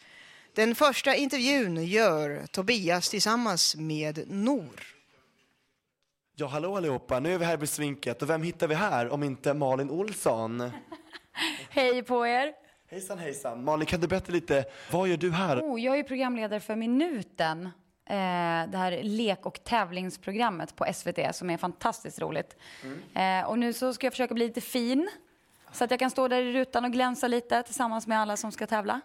[0.56, 4.82] Den första intervjun gör Tobias tillsammans med Nor.
[6.36, 7.20] Ja, hallå allihopa.
[7.20, 10.72] Nu är vi här i Svinket och vem hittar vi här om inte Malin Olsson?
[11.70, 12.54] Hej på er!
[12.90, 13.64] Hejsan hejsan.
[13.64, 15.62] Malin, kan du berätta lite, vad gör du här?
[15.62, 17.70] Oh, jag är programledare för Minuten.
[18.10, 22.58] Eh, det här lek och tävlingsprogrammet på SVT som är fantastiskt roligt.
[22.84, 23.44] Mm.
[23.44, 25.10] Eh, och nu så ska jag försöka bli lite fin.
[25.72, 28.52] Så att jag kan stå där i rutan och glänsa lite tillsammans med alla som
[28.52, 29.02] ska tävla.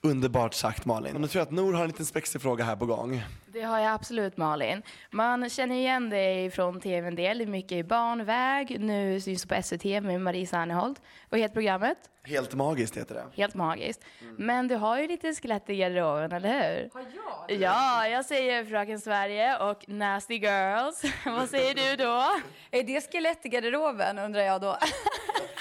[0.00, 1.16] Underbart sagt Malin.
[1.20, 3.22] Nu tror jag att Nor har en liten spexig fråga här på gång.
[3.54, 4.82] Det har jag absolut Malin.
[5.10, 7.46] Man känner igen dig från tv en del.
[7.46, 8.80] Mycket i barnväg.
[8.80, 11.02] Nu syns du på SVT med Marie Serneholt.
[11.28, 11.98] Vad heter programmet?
[12.24, 13.24] Helt magiskt heter det.
[13.36, 14.04] Helt magiskt.
[14.38, 16.90] Men du har ju lite skelett i garderoben, eller hur?
[16.92, 17.04] Har
[17.48, 17.60] jag?
[17.60, 21.02] Ja, jag säger Fröken Sverige och Nasty Girls.
[21.26, 22.24] Vad säger du då?
[22.70, 24.78] Är det skelett i garderoben undrar jag då?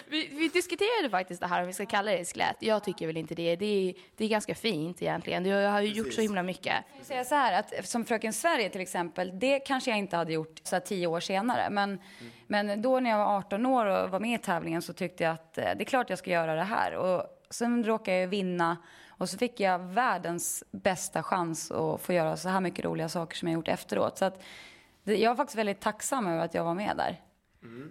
[0.07, 2.55] Vi, vi diskuterade faktiskt det här om vi ska kalla det skelett.
[2.59, 3.55] Jag tycker väl inte det.
[3.55, 5.43] Det är, det är ganska fint egentligen.
[5.43, 6.75] Du har ju gjort så himla mycket.
[6.97, 10.34] Jag säga så här att som Fröken Sverige till exempel, det kanske jag inte hade
[10.34, 11.69] gjort så här tio år senare.
[11.69, 11.99] Men,
[12.47, 15.34] men då när jag var 18 år och var med i tävlingen så tyckte jag
[15.34, 16.95] att eh, det är klart jag ska göra det här.
[16.95, 18.77] Och sen råkade jag vinna
[19.07, 23.38] och så fick jag världens bästa chans att få göra så här mycket roliga saker
[23.38, 24.17] som jag gjort efteråt.
[24.17, 24.43] Så att
[25.03, 27.21] jag är faktiskt väldigt tacksam över att jag var med där.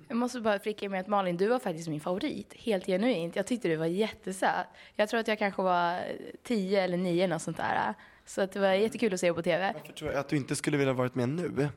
[0.09, 2.55] Jag måste bara flika in med att Malin, du var faktiskt min favorit.
[2.59, 3.37] Helt genuint.
[3.37, 4.67] Jag tyckte du var jättesöt.
[4.95, 6.01] Jag tror att jag kanske var
[6.43, 7.95] tio eller nio eller något sånt där.
[8.27, 9.75] Så att det var jättekul att se på TV.
[9.87, 11.69] Jag tror att du inte skulle vilja varit med nu.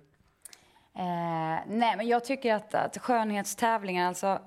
[0.95, 4.41] Eh, nej, men jag tycker att, att skönhetstävlingar, alltså...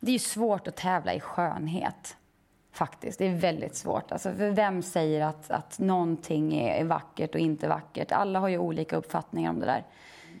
[0.00, 2.16] Det är ju svårt att tävla i skönhet.
[2.72, 3.18] Faktiskt.
[3.18, 4.12] Det är väldigt svårt.
[4.12, 8.12] Alltså, för vem säger att, att någonting är, är vackert och inte vackert?
[8.12, 9.84] Alla har ju olika uppfattningar om det där.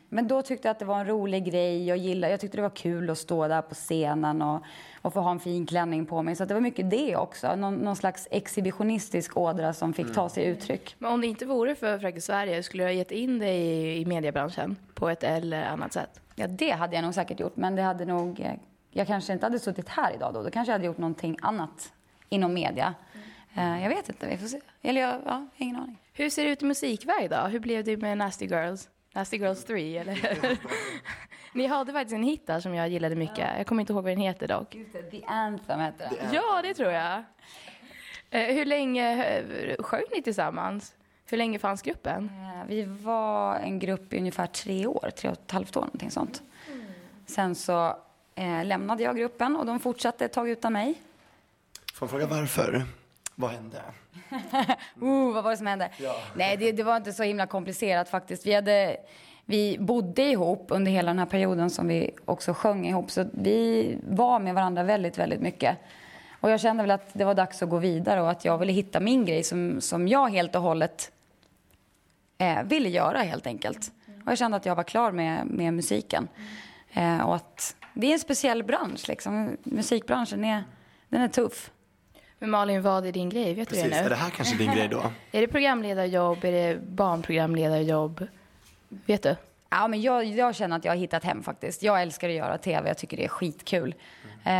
[0.08, 1.86] Men då tyckte jag att det var en rolig grej.
[1.86, 4.62] Jag, gillade, jag tyckte det var kul att stå där på scenen och,
[5.02, 6.36] och få ha en fin klänning på mig.
[6.36, 7.56] Så det var mycket det också.
[7.56, 10.94] Någon, någon slags exhibitionistisk ådra som fick ta sig uttryck.
[10.98, 14.00] Men om det inte vore för Fröken Sverige, skulle du ha gett in dig i,
[14.00, 16.20] i mediebranschen på ett eller annat sätt?
[16.34, 17.56] Ja, det hade jag nog säkert gjort.
[17.56, 18.40] Men det hade nog...
[18.40, 18.52] eh,
[18.90, 20.42] Jag kanske inte hade suttit här idag då.
[20.42, 21.92] Då kanske jag hade gjort någonting annat
[22.28, 22.94] inom media.
[23.56, 24.60] Eh, Jag vet inte, vi får se.
[24.82, 25.98] Eller jag, ja, ingen aning.
[26.12, 27.36] Hur ser det ut i musikväg då?
[27.36, 28.88] Hur blev det med Nasty Girls?
[29.16, 30.58] Nasty Girls 3 eller?
[31.52, 33.50] Ni hade faktiskt en hit där som jag gillade mycket.
[33.58, 34.70] Jag kommer inte ihåg vad den heter dock.
[35.10, 36.34] The Anthem heter den.
[36.34, 37.22] Ja, det tror jag.
[38.30, 40.94] Eh, Hur länge eh, sjöng ni tillsammans?
[41.26, 42.30] Hur länge fanns gruppen?
[42.42, 46.10] Eh, Vi var en grupp i ungefär tre år, tre och ett halvt år, någonting
[46.10, 46.42] sånt.
[47.26, 47.96] Sen så
[48.34, 50.94] eh, lämnade jag gruppen och de fortsatte ett tag utan mig.
[51.94, 52.84] Får jag fråga varför?
[53.38, 53.82] Vad hände?
[55.02, 55.90] uh, vad var det som hände?
[55.98, 56.16] Ja.
[56.34, 58.46] Nej, det, det var inte så himla komplicerat faktiskt.
[58.46, 58.96] Vi hade,
[59.44, 63.10] vi bodde ihop under hela den här perioden som vi också sjöng ihop.
[63.10, 65.76] Så vi var med varandra väldigt, väldigt mycket.
[66.40, 68.72] Och jag kände väl att det var dags att gå vidare och att jag ville
[68.72, 71.12] hitta min grej som, som jag helt och hållet
[72.38, 73.92] eh, ville göra helt enkelt.
[74.24, 76.28] Och jag kände att jag var klar med, med musiken.
[76.92, 79.56] Eh, och att det är en speciell bransch liksom.
[79.62, 80.64] Musikbranschen är,
[81.08, 81.70] den är tuff.
[82.38, 83.54] Men Malin, vad är din grej?
[83.54, 84.06] Vet du Precis, det nu?
[84.06, 84.98] är det här kanske din grej då?
[85.32, 86.44] Är det programledarjobb?
[86.44, 88.26] Är det barnprogramledarjobb?
[88.88, 89.36] Vet du?
[89.70, 91.82] Ja, men jag, jag känner att jag har hittat hem faktiskt.
[91.82, 93.94] Jag älskar att göra tv, jag tycker det är skitkul.
[94.44, 94.52] Eh,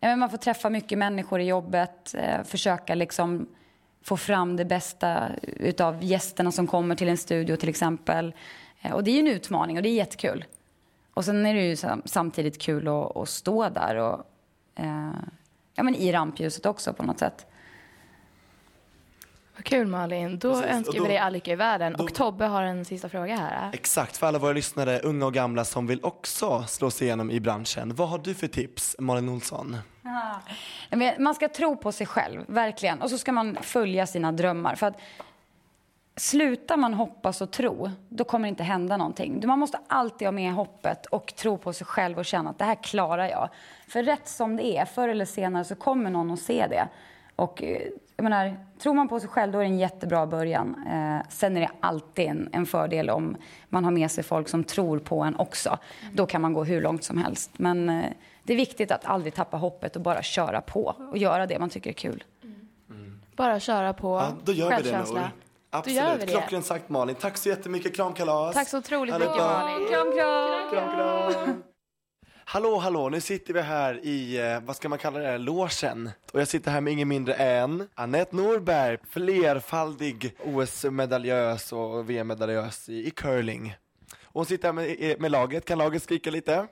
[0.00, 3.46] ja, men man får träffa mycket människor i jobbet, eh, försöka liksom
[4.04, 8.34] få fram det bästa utav gästerna som kommer till en studio till exempel.
[8.82, 10.44] Eh, och det är ju en utmaning och det är jättekul.
[11.14, 14.24] Och sen är det ju sam- samtidigt kul att, att stå där och
[14.74, 15.10] eh,
[15.74, 17.46] ja, men i rampljuset också på något sätt.
[19.56, 20.38] Vad kul Malin.
[20.38, 21.94] Då Precis, önskar då- vi dig all lycka i världen.
[21.94, 23.70] Och Tobbe har en sista fråga här.
[23.72, 27.40] Exakt, för alla våra lyssnare, unga och gamla som vill också slå sig igenom i
[27.40, 27.94] branschen.
[27.94, 29.76] Vad har du för tips, Malin Olsson?
[30.02, 30.40] Ja,
[31.18, 33.02] Man ska tro på sig själv, verkligen.
[33.02, 34.74] Och så ska man följa sina drömmar.
[34.74, 34.96] För att
[36.16, 39.46] slutar man hoppas och tro, då kommer det inte hända någonting.
[39.46, 42.64] Man måste alltid ha med hoppet och tro på sig själv och känna att det
[42.64, 43.48] här klarar jag.
[43.88, 46.88] För rätt som det är, förr eller senare så kommer någon att se det.
[47.36, 47.82] Och eh,
[48.16, 50.86] jag menar, tror man på sig själv då är det en jättebra början.
[50.86, 53.36] Eh, sen är det alltid en, en fördel om
[53.68, 55.78] man har med sig folk som tror på en också.
[56.12, 57.50] Då kan man gå hur långt som helst.
[57.56, 58.04] Men eh,
[58.42, 61.70] det är viktigt att aldrig tappa hoppet och bara köra på och göra det man
[61.70, 62.24] tycker är kul.
[63.36, 64.08] Bara köra på.
[64.08, 65.04] Ja, då gör vi det
[65.72, 66.26] Då gör vi Absolut, det.
[66.26, 67.14] klockrent sagt Malin.
[67.16, 68.54] Tack så jättemycket, kramkalas.
[68.54, 69.34] Tack så otroligt Allihopa.
[69.34, 69.88] mycket Malin.
[69.88, 70.70] Kram, kram!
[70.70, 70.94] Kram,
[71.44, 71.62] kram.
[72.44, 76.10] Hallå, hallå, nu sitter vi här i, eh, vad ska man kalla det, logen.
[76.32, 83.06] Och jag sitter här med ingen mindre än Annette Norberg, flerfaldig OS-medaljös och VM-medaljös i,
[83.06, 83.74] i curling.
[84.22, 86.66] Och hon sitter här med, med laget, kan laget skrika lite?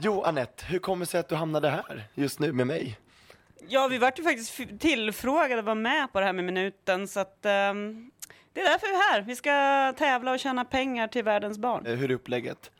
[0.00, 2.98] Jo, Annette, hur kommer det sig att du hamnade här just nu med mig?
[3.70, 7.20] Ja, vi vart ju faktiskt tillfrågade att vara med på det här med minuten, så
[7.20, 8.10] att ehm,
[8.52, 9.20] det är därför vi är här.
[9.22, 9.52] Vi ska
[9.98, 11.86] tävla och tjäna pengar till världens barn.
[11.86, 12.70] Eh, Hur är upplägget?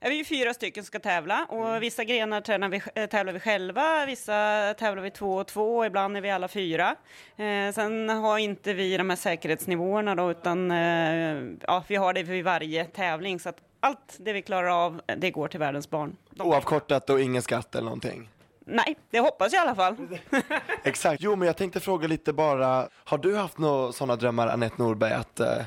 [0.00, 3.32] Ja, vi är fyra stycken som ska tävla och vissa grenar tränar vi, äh, tävlar
[3.32, 6.96] vi själva, vissa tävlar vi två och två, och ibland är vi alla fyra.
[7.36, 12.22] Eh, sen har inte vi de här säkerhetsnivåerna då, utan eh, ja, vi har det
[12.22, 16.16] vid varje tävling, så att allt det vi klarar av, det går till världens barn.
[16.38, 18.28] Oavkortat och ingen skatt eller någonting?
[18.64, 19.96] Nej, det hoppas jag i alla fall.
[20.84, 21.22] Exakt.
[21.22, 25.12] Jo, men jag tänkte fråga lite bara, har du haft några sådana drömmar, Annette Norberg,
[25.12, 25.62] att eh,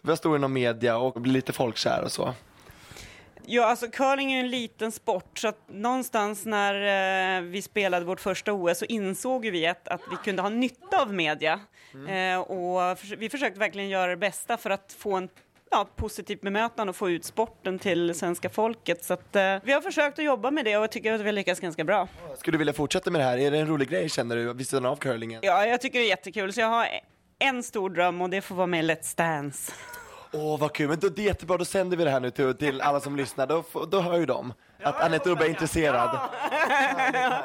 [0.00, 2.34] vara stor inom media och bli lite folkkär och så?
[3.46, 6.74] Ja, alltså curling är ju en liten sport, så att någonstans när
[7.36, 11.02] eh, vi spelade vårt första OS så insåg vi att, att vi kunde ha nytta
[11.02, 11.60] av media.
[12.08, 15.28] Eh, och vi försökte verkligen göra det bästa för att få en
[15.72, 19.04] ja, positivt bemötande och få ut sporten till svenska folket.
[19.04, 21.24] Så att, eh, vi har försökt att jobba med det och jag tycker att vi
[21.24, 22.08] har lyckats ganska bra.
[22.38, 23.38] Skulle du vilja fortsätta med det här?
[23.38, 25.40] Är det en rolig grej känner du, vid sidan av curlingen?
[25.42, 26.86] Ja, jag tycker det är jättekul, så jag har
[27.38, 29.72] en stor dröm och det får vara med i Let's Dance.
[30.32, 30.88] Åh, vad kul.
[30.88, 33.16] Men då, det är jättebra, då sänder vi det här nu till, till alla som
[33.16, 33.46] lyssnar.
[33.46, 34.52] Då, då hör ju de
[34.82, 36.10] att Anette Norberg är intresserad.
[37.14, 37.44] Ja,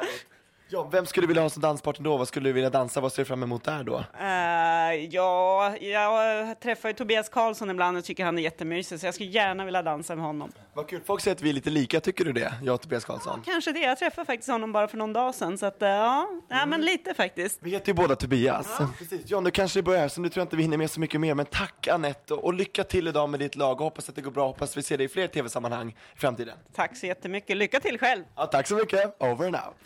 [0.90, 2.16] vem skulle du vilja ha som danspartner då?
[2.16, 3.00] Vad skulle du vilja dansa?
[3.00, 4.04] Vad ser du fram emot där då?
[4.20, 9.14] Eh, ja, jag träffar ju Tobias Karlsson ibland och tycker han är jättemysig, så jag
[9.14, 10.52] skulle gärna vilja dansa med honom.
[10.74, 11.00] Vad kul.
[11.06, 12.54] Folk säger att vi är lite lika, tycker du det?
[12.62, 13.42] Jag och Tobias Karlsson.
[13.44, 13.80] Kanske det.
[13.80, 16.80] Jag träffade faktiskt honom bara för någon dag sedan, så att eh, ja, ja men
[16.80, 17.58] lite faktiskt.
[17.62, 18.80] Vi heter ju båda Tobias.
[18.98, 19.30] Precis.
[19.30, 21.00] John, nu kanske det börjar här, så nu tror jag inte vi hinner med så
[21.00, 21.34] mycket mer.
[21.34, 23.80] Men tack Anette och lycka till idag med ditt lag.
[23.80, 24.46] Och hoppas att det går bra.
[24.46, 26.58] Hoppas vi ser dig i fler tv-sammanhang i framtiden.
[26.74, 27.56] Tack så jättemycket.
[27.56, 28.24] Lycka till själv.
[28.36, 29.22] Ja, tack så mycket.
[29.22, 29.76] Over and out.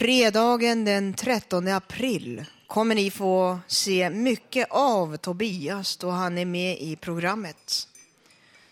[0.00, 6.80] Fredagen den 13 april kommer ni få se mycket av Tobias då han är med
[6.80, 7.88] i programmet.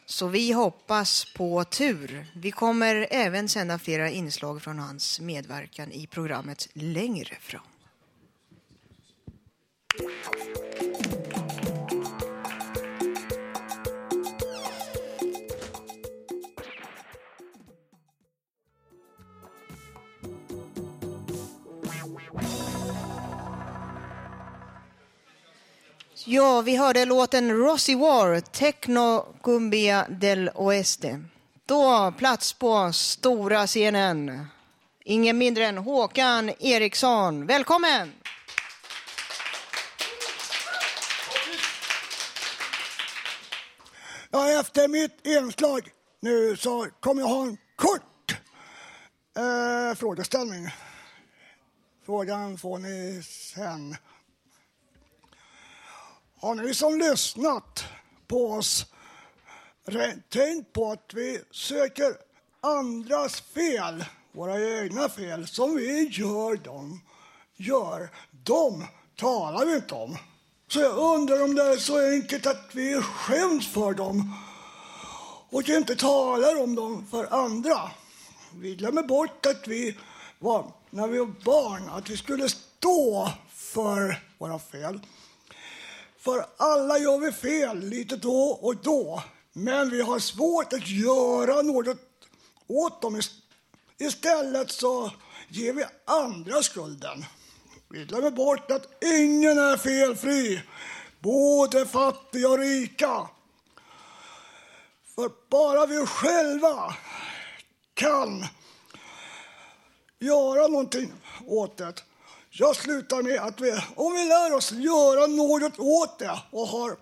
[0.07, 2.27] Så vi hoppas på tur.
[2.37, 7.63] Vi kommer även sända flera inslag från hans medverkan i programmet längre fram.
[26.31, 31.25] Ja, vi hörde låten Rossi War, Techno Cumbia del Oeste.
[31.67, 34.47] Då plats på stora scenen.
[35.05, 37.47] Ingen mindre än Håkan Eriksson.
[37.47, 38.13] Välkommen!
[44.31, 45.89] Ja, efter mitt inslag
[46.21, 48.37] nu så kommer jag ha en kort
[49.37, 50.69] eh, frågeställning.
[52.07, 53.97] frågan får ni sen.
[56.41, 57.85] Har ni som lyssnat
[58.27, 58.87] på oss
[60.29, 62.15] tänkt på att vi söker
[62.61, 67.01] andras fel, våra egna fel, som vi gör dem,
[67.57, 68.11] gör.
[68.31, 68.87] De
[69.17, 70.17] talar vi inte om.
[70.69, 74.35] Så jag undrar om det är så enkelt att vi skäms för dem
[75.51, 77.91] och inte talar om dem för andra.
[78.55, 79.99] Vi glömmer bort att vi
[80.39, 85.01] var, när vi var barn, att vi skulle stå för våra fel.
[86.29, 89.23] För alla gör vi fel lite då och då.
[89.53, 91.97] Men vi har svårt att göra något
[92.67, 93.21] åt dem.
[93.99, 95.11] Istället så
[95.49, 97.25] ger vi andra skulden.
[97.89, 100.63] Vi glömmer bort att ingen är felfri.
[101.21, 103.29] Både fattiga och rika.
[105.15, 106.97] För bara vi själva
[107.95, 108.45] kan
[110.19, 111.13] göra någonting
[111.47, 112.08] åt det.
[112.61, 116.97] Jag slutar med att vi, om vi lär oss göra något åt det och har,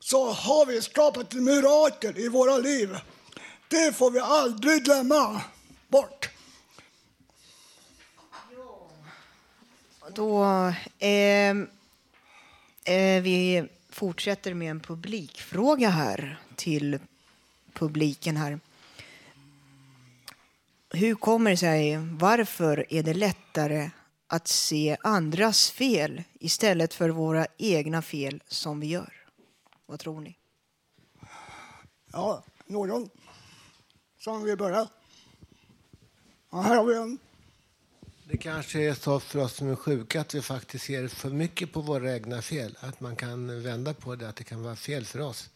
[0.00, 2.96] så har vi skapat ett mirakel i våra liv.
[3.68, 5.42] Det får vi aldrig glömma
[5.88, 6.30] bort.
[10.14, 10.44] Då,
[10.98, 11.50] eh,
[12.84, 16.98] eh, vi fortsätter med en publikfråga här till
[17.72, 18.60] publiken här.
[20.90, 23.90] Hur kommer det sig, varför är det lättare
[24.28, 29.12] att se andras fel istället för våra egna fel som vi gör?
[29.86, 30.36] Vad tror ni?
[32.12, 33.10] Ja, någon
[34.18, 34.88] som vill börja?
[36.50, 37.18] Ja, här har vi en.
[38.24, 41.72] Det kanske är så för oss som är sjuka att vi faktiskt ser för mycket
[41.72, 42.76] på våra egna fel.
[42.80, 45.50] Att man kan vända på det, att det kan vara fel för oss.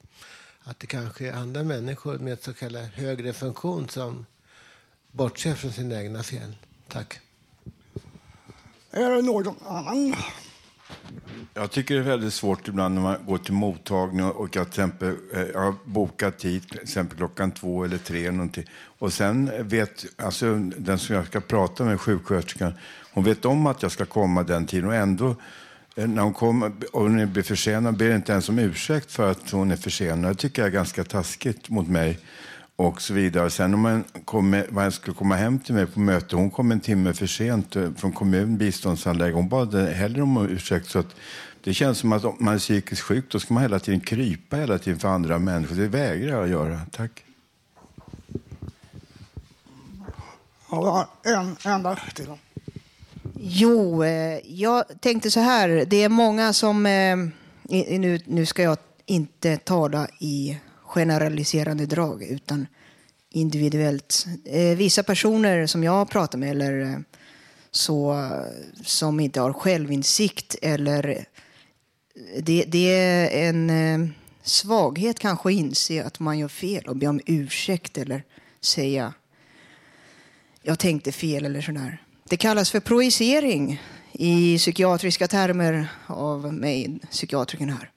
[0.60, 4.26] Att det kanske är andra människor med så kallad högre funktion som
[5.10, 6.56] bortser från sina egna fel.
[6.88, 7.20] Tack.
[8.94, 10.14] Är det någon annan?
[11.54, 14.82] Jag tycker det är väldigt svårt ibland när man går till mottagning och jag, till
[14.82, 18.64] exempel, eh, jag har bokat tid till exempel klockan två eller tre någonting.
[18.98, 22.72] Och sen vet alltså, den som jag ska prata med, sjuksköterskan,
[23.12, 25.36] hon vet om att jag ska komma den tiden och ändå
[25.96, 29.50] eh, när hon kommer och hon blir försenad ber inte ens om ursäkt för att
[29.50, 30.30] hon är försenad.
[30.30, 32.18] Det tycker jag är ganska taskigt mot mig
[32.86, 33.50] och så vidare.
[33.50, 36.80] Sen om man kommer, man skulle komma hem till mig på möte, hon kom en
[36.80, 39.36] timme för sent eh, från kommun, biståndsanläggning.
[39.36, 40.90] Hon bad hellre om ursäkt.
[40.90, 41.14] Så att
[41.64, 44.56] det känns som att om man är psykiskt sjuk, då ska man hela tiden krypa
[44.56, 45.76] hela tiden för andra människor.
[45.76, 46.80] Det vägrar jag göra.
[46.90, 47.24] Tack.
[50.70, 52.26] Ja, en enda till.
[53.40, 55.84] Jo, eh, jag tänkte så här.
[55.86, 56.86] Det är många som...
[56.86, 57.16] Eh,
[58.26, 60.58] nu ska jag inte tala i
[60.94, 62.66] generaliserande drag, utan
[63.30, 64.26] individuellt.
[64.44, 66.98] Eh, vissa personer som jag pratar med, eller eh,
[67.70, 68.30] så,
[68.84, 71.08] som inte har självinsikt, eller...
[71.08, 71.22] Eh,
[72.42, 74.08] det, det är en eh,
[74.42, 78.24] svaghet kanske att inse att man gör fel och be om ursäkt eller
[78.60, 79.12] säga
[80.62, 82.02] jag tänkte fel eller sådär.
[82.28, 83.82] Det kallas för projicering
[84.12, 87.90] i psykiatriska termer av mig, psykiatrikern här.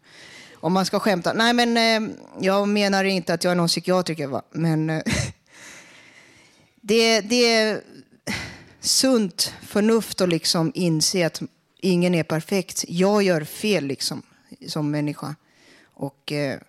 [0.66, 1.34] Om man ska skämta.
[1.34, 4.42] Nej, men eh, jag menar inte att jag är någon psykiatriker, va?
[4.52, 5.04] men eh,
[6.82, 7.82] det, det är
[8.80, 11.42] sunt förnuft att liksom inse att
[11.82, 12.86] ingen är perfekt.
[12.88, 14.22] Jag gör fel liksom,
[14.68, 15.36] som människa.
[15.84, 16.60] Och eh,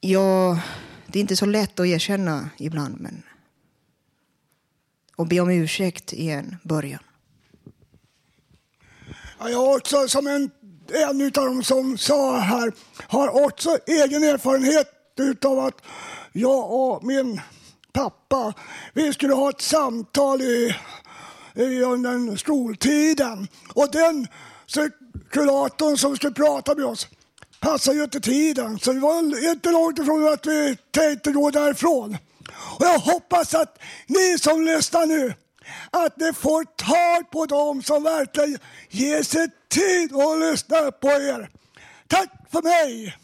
[0.00, 0.58] jag,
[1.06, 3.22] det är inte så lätt att erkänna ibland, men
[5.16, 7.02] och be om ursäkt i en början.
[9.38, 10.50] Ja, Jag har också, som en,
[10.90, 12.72] en av dem som sa här,
[13.06, 15.82] har också egen erfarenhet utav att
[16.32, 17.40] jag och min
[17.92, 18.54] pappa,
[18.92, 20.74] vi skulle ha ett samtal i,
[21.54, 23.48] i under skoltiden.
[23.74, 24.26] Och den
[25.30, 27.08] kuratorn som skulle prata med oss
[27.60, 28.78] passade ju inte tiden.
[28.78, 32.16] Så det var inte långt ifrån att vi tänkte gå därifrån.
[32.78, 35.34] Och jag hoppas att ni som lyssnar nu,
[35.90, 38.58] att ni får tag på dem som verkligen
[38.90, 41.50] ger sig tid att lyssna på er.
[42.08, 43.16] Tack för mig!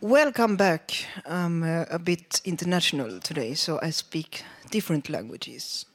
[0.00, 0.92] Welcome back.
[1.26, 5.86] I'm uh, a bit international today, so I speak different languages.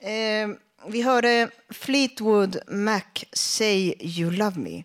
[0.00, 0.48] Eh,
[0.86, 4.82] vi hörde Fleetwood Mac Say You Love Me.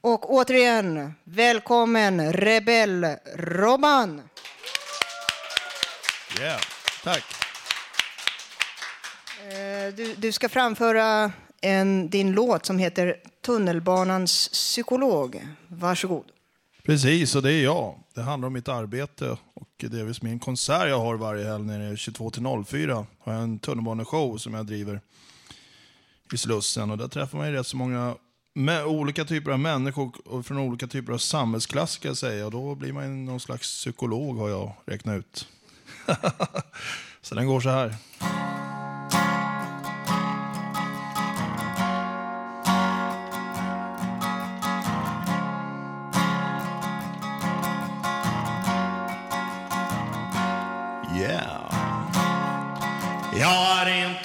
[0.00, 3.06] Och återigen, välkommen Rebell
[3.36, 4.22] Robban.
[6.40, 6.60] Yeah,
[7.04, 7.24] tack.
[9.48, 15.46] Eh, Du, du ska framföra en, din låt som heter Tunnelbanans psykolog.
[15.68, 16.24] Varsågod.
[16.82, 17.98] Precis, och det är jag.
[18.14, 22.30] Det handlar om mitt arbete och delvis min konsert jag har varje helg nere 22
[22.30, 23.06] till 04.
[23.18, 25.00] Har jag en tunnelbaneshow som jag driver
[26.32, 28.16] i Slussen och där träffar man ju rätt så många
[28.54, 32.46] med olika typer av människor och från olika typer av samhällsklass ska jag säga.
[32.46, 35.48] Och då blir man ju någon slags psykolog har jag räknat ut.
[37.20, 37.96] så den går så här.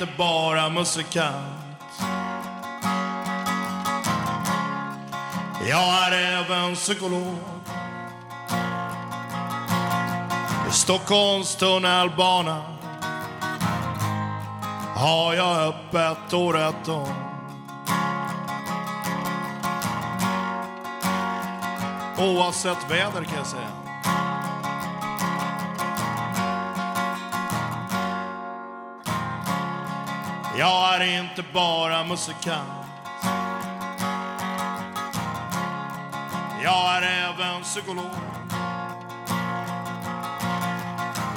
[0.01, 1.35] Inte bara musikant.
[5.69, 7.37] Jag är även psykolog.
[10.69, 12.63] I Stockholms tunnelbana
[14.95, 17.13] har jag öppet året om.
[22.17, 23.84] Oavsett väder kan jag säga.
[30.58, 32.70] Jag är inte bara musikant.
[36.64, 38.06] Jag är även psykolog.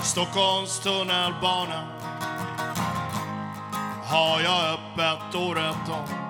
[0.01, 1.89] I Stockholms tunnelbana
[4.05, 6.28] har jag öppet året om.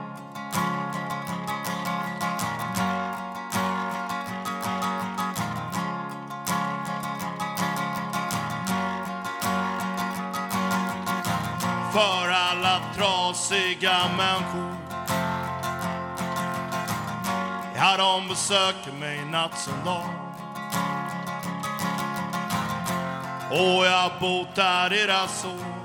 [12.96, 14.74] Trasiga människor.
[17.76, 20.04] Ja, de besöker mig natt som dag.
[23.50, 25.78] Och jag botar deras sår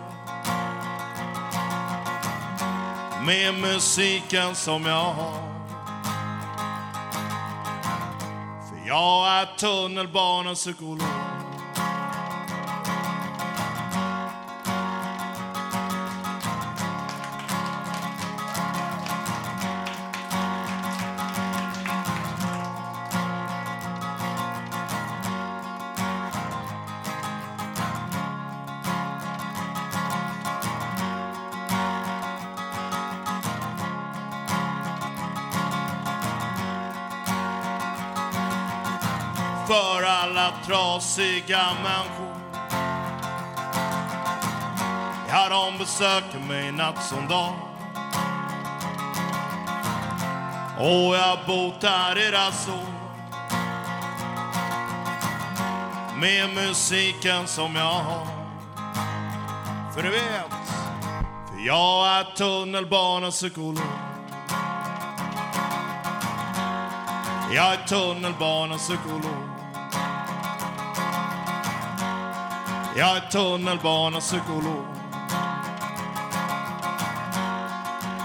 [3.26, 5.54] Med musiken som jag har.
[8.70, 11.33] För jag är tunnelbanepsykolog
[41.04, 42.36] trasiga människor.
[45.30, 47.54] Ja, de besöker mig natt som dag.
[50.80, 52.94] Och jag botar deras sår.
[56.20, 58.28] Med musiken som jag har.
[59.94, 60.52] För du vet,
[61.48, 63.84] för jag är tunnelbanepsykolog.
[67.52, 69.53] Jag är tunnelbanepsykolog.
[72.96, 74.86] Jag är tunnelbanepsykolog.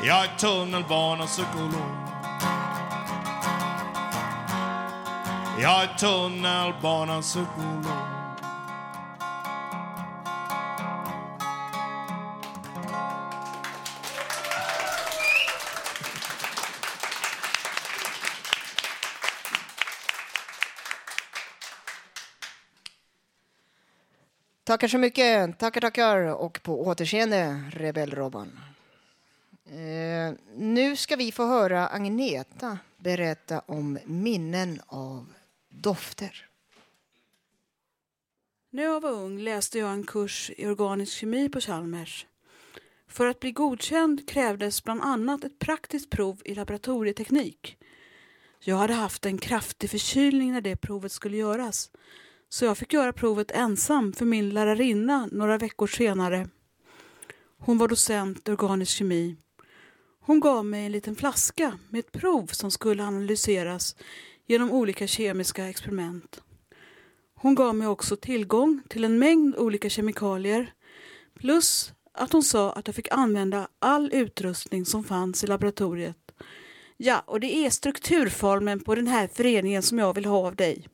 [0.03, 1.91] Jag är tunnelbanepsykolog.
[5.59, 8.18] Jag är tunnelbanepsykolog.
[24.69, 25.59] Tackar så mycket.
[25.59, 26.17] Tackar, tackar.
[26.17, 28.61] Och på återseende, Rebell-Robban.
[29.67, 35.27] Eh, nu ska vi få höra Agneta berätta om minnen av
[35.69, 36.49] dofter.
[38.71, 42.27] När jag var ung läste jag en kurs i organisk kemi på Chalmers.
[43.07, 47.77] För att bli godkänd krävdes bland annat ett praktiskt prov i laboratorieteknik.
[48.61, 51.91] Jag hade haft en kraftig förkylning när det provet skulle göras
[52.49, 56.49] så jag fick göra provet ensam för min lärarinna några veckor senare.
[57.59, 59.37] Hon var docent i organisk kemi.
[60.21, 63.97] Hon gav mig en liten flaska med ett prov som skulle analyseras
[64.47, 66.43] genom olika kemiska experiment.
[67.35, 70.73] Hon gav mig också tillgång till en mängd olika kemikalier
[71.35, 76.17] plus att hon sa att jag fick använda all utrustning som fanns i laboratoriet.
[76.97, 80.89] Ja, och det är strukturformen på den här föreningen som jag vill ha av dig,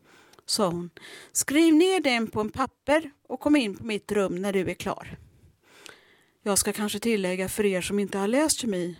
[0.46, 0.90] sa hon.
[1.32, 4.74] Skriv ner den på en papper och kom in på mitt rum när du är
[4.74, 5.18] klar.
[6.42, 8.96] Jag ska kanske tillägga för er som inte har läst kemi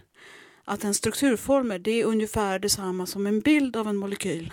[0.64, 4.52] att en strukturformel det är ungefär detsamma som en bild av en molekyl.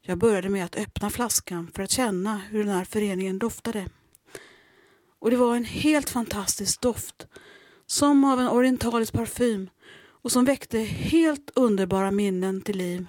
[0.00, 3.88] Jag började med att öppna flaskan för att känna hur den här föreningen doftade.
[5.18, 7.26] Och det var en helt fantastisk doft.
[7.86, 9.70] Som av en orientalisk parfym
[10.22, 13.06] och som väckte helt underbara minnen till liv.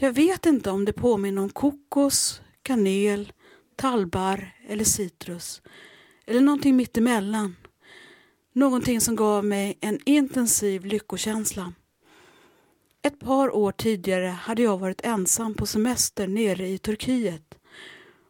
[0.00, 3.32] Jag vet inte om det påminner om kokos, kanel,
[3.76, 5.62] tallbarr eller citrus.
[6.26, 7.56] Eller någonting mittemellan.
[8.52, 11.72] Någonting som gav mig en intensiv lyckokänsla.
[13.02, 17.54] Ett par år tidigare hade jag varit ensam på semester nere i Turkiet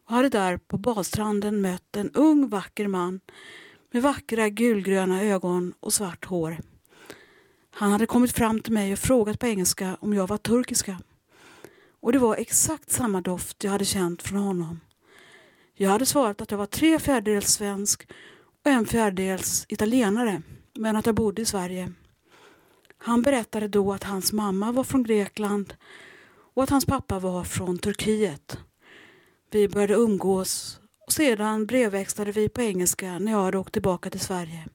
[0.05, 3.19] och hade där på badstranden mött en ung vacker man
[3.91, 6.57] med vackra gulgröna ögon och svart hår.
[7.71, 10.97] Han hade kommit fram till mig och frågat på engelska om jag var turkiska.
[11.99, 14.79] Och det var exakt samma doft jag hade känt från honom.
[15.73, 18.07] Jag hade svarat att jag var tre fjärdedels svensk
[18.63, 20.41] och en fjärdedels italienare,
[20.75, 21.91] men att jag bodde i Sverige.
[22.97, 25.73] Han berättade då att hans mamma var från Grekland
[26.53, 28.57] och att hans pappa var från Turkiet.
[29.51, 34.19] Vi började umgås och sedan brevväxlade vi på engelska när jag hade åkt tillbaka till
[34.19, 34.67] Sverige.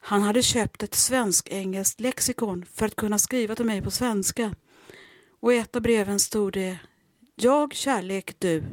[0.00, 4.54] Han hade köpt ett svensk-engelskt lexikon för att kunna skriva till mig på svenska.
[5.46, 6.78] Och i ett av breven stod det
[7.34, 8.64] Jag, kärlek, du.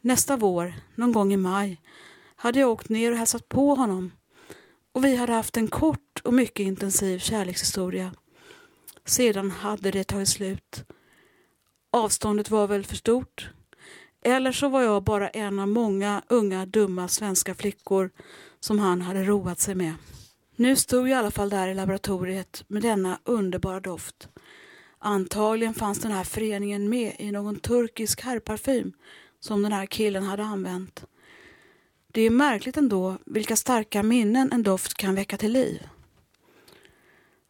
[0.00, 1.80] Nästa vår, någon gång i maj,
[2.36, 4.12] hade jag åkt ner och hälsat på honom
[4.92, 8.12] och vi hade haft en kort och mycket intensiv kärlekshistoria.
[9.04, 10.84] Sedan hade det tagit slut.
[11.90, 13.50] Avståndet var väl för stort.
[14.24, 18.10] Eller så var jag bara en av många unga dumma svenska flickor
[18.60, 19.94] som han hade roat sig med.
[20.56, 24.28] Nu stod jag i alla fall där i laboratoriet med denna underbara doft.
[25.06, 28.92] Antagligen fanns den här föreningen med i någon turkisk herrparfym
[29.40, 31.04] som den här killen hade använt.
[32.12, 35.88] Det är märkligt ändå vilka starka minnen en doft kan väcka till liv.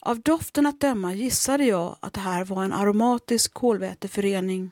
[0.00, 4.70] Av doften att döma gissade jag att det här var en aromatisk kolväteförening.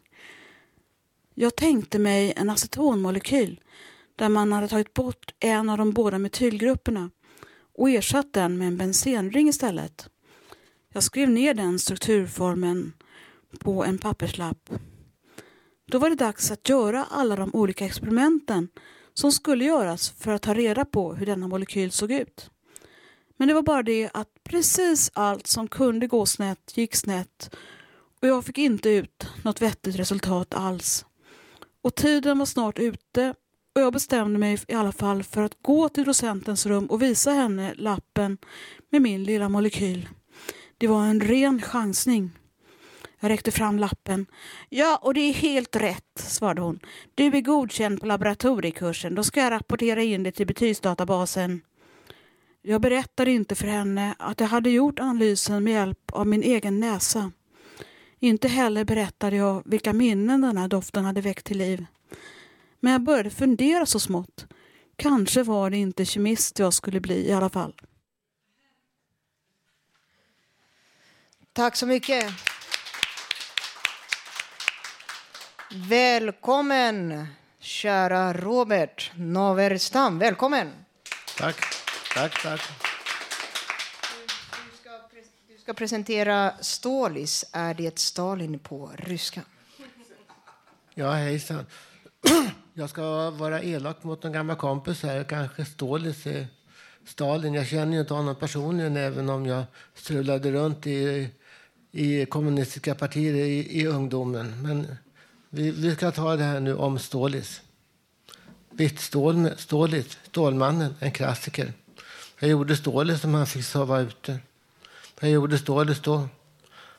[1.34, 3.60] Jag tänkte mig en acetonmolekyl
[4.16, 7.10] där man hade tagit bort en av de båda metylgrupperna
[7.78, 10.08] och ersatt den med en bensenring istället.
[10.94, 12.92] Jag skrev ner den strukturformen
[13.58, 14.70] på en papperslapp.
[15.86, 18.68] Då var det dags att göra alla de olika experimenten
[19.14, 22.50] som skulle göras för att ta reda på hur denna molekyl såg ut.
[23.36, 27.56] Men det var bara det att precis allt som kunde gå snett gick snett
[28.20, 31.06] och jag fick inte ut något vettigt resultat alls.
[31.82, 33.34] Och tiden var snart ute
[33.74, 37.30] och jag bestämde mig i alla fall för att gå till docentens rum och visa
[37.30, 38.38] henne lappen
[38.90, 40.08] med min lilla molekyl.
[40.78, 42.30] Det var en ren chansning.
[43.20, 44.26] Jag räckte fram lappen.
[44.68, 46.80] Ja, och det är helt rätt, svarade hon.
[47.14, 49.14] Du är godkänd på laboratoriekursen.
[49.14, 51.60] Då ska jag rapportera in dig till betygsdatabasen.
[52.62, 56.80] Jag berättade inte för henne att jag hade gjort analysen med hjälp av min egen
[56.80, 57.32] näsa.
[58.18, 61.86] Inte heller berättade jag vilka minnen den här doften hade väckt till liv.
[62.80, 64.46] Men jag började fundera så smått.
[64.96, 67.74] Kanske var det inte kemist jag skulle bli i alla fall.
[71.54, 72.32] Tack så mycket.
[75.70, 77.26] Välkommen,
[77.58, 80.18] kära Robert Naverstam.
[80.18, 80.72] Välkommen.
[81.38, 81.56] Tack,
[82.14, 82.60] tack, tack.
[85.48, 87.44] Du ska presentera Stolis.
[87.52, 89.40] Är det Stalin på ryska?
[90.94, 91.66] Ja, hejsan.
[92.74, 95.24] Jag ska vara elak mot en gammal kompis här.
[95.24, 96.46] Kanske Stålis är
[97.06, 97.54] Stalin.
[97.54, 101.30] Jag känner ju inte honom personligen även om jag strulade runt i,
[101.94, 104.62] i kommunistiska partier i, i ungdomen.
[104.62, 104.96] Men
[105.50, 107.60] vi, vi ska ta det här nu om Stålis.
[108.70, 111.72] Vitt stål, Stålis, Stålmannen, en klassiker.
[112.38, 114.38] Jag gjorde Stålis som han fick sova ute.
[115.20, 116.28] Jag gjorde Stålis då.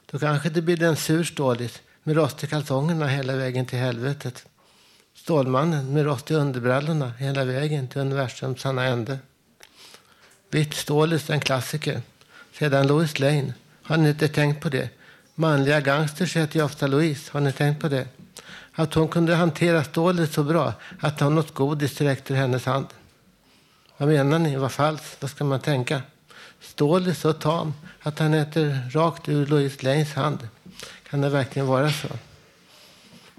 [0.06, 4.46] Då kanske det blir en sur Stålis med rost i kalsongerna hela vägen till helvetet.
[5.14, 9.20] Stålmannen med rost i underbrallorna hela vägen till universums sanna ände.
[10.50, 12.02] Vitt Stålis, en klassiker.
[12.54, 13.54] Sedan Louis Lane.
[13.88, 14.90] Har ni inte tänkt på det?
[15.36, 17.30] Manliga gangsters heter ju ofta Louise.
[17.34, 18.08] Har ni tänkt på det?
[18.74, 22.88] Att hon kunde hantera stålet så bra att ha något godis direkt ur hennes hand.
[23.98, 24.56] Vad menar ni?
[24.56, 25.18] Vad falskt?
[25.22, 26.02] Vad ska man tänka?
[26.62, 30.48] Stål är så tam att han äter rakt ur Louise Lanes hand.
[31.10, 32.08] Kan det verkligen vara så?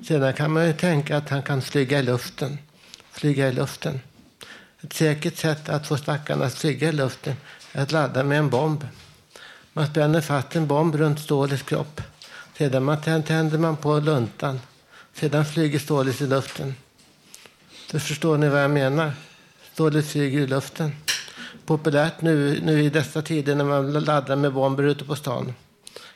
[0.08, 2.58] Sedan kan man ju tänka att han kan flyga i luften.
[3.10, 4.00] Flyga i luften.
[4.80, 7.34] Ett säkert sätt att få stackarna att flyga i luften
[7.72, 8.84] är att ladda med en bomb.
[9.76, 12.00] Man spänner fast en bomb runt stålets kropp.
[12.58, 14.60] Sedan man tänder man på luntan.
[15.14, 16.74] Sedan flyger stålet i luften.
[17.90, 19.12] Då förstår ni vad jag menar?
[19.72, 20.92] Stålet flyger i luften.
[21.66, 25.54] Populärt nu, nu i dessa tider när man laddar med bomber ute på stan.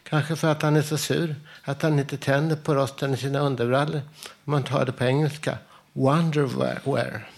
[0.03, 3.39] Kanske för att han är så sur att han inte tänder på rosten i sina
[3.39, 4.01] underbrallor.
[4.45, 5.59] Om man tar det på engelska.
[5.93, 7.29] Wonderwear.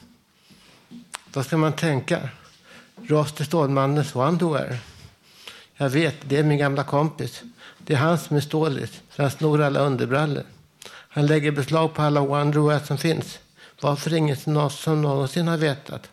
[1.33, 2.29] Vad ska man tänka?
[2.97, 4.79] Rost är Stålmannens Wonderwear.
[5.77, 7.43] Jag vet, det är min gamla kompis.
[7.79, 10.45] Det är han som är Stålis, för han snor alla underbrallor.
[10.89, 13.39] Han lägger beslag på alla underwear som finns.
[13.81, 16.11] Varför ingen som nå- som någonsin har vetat?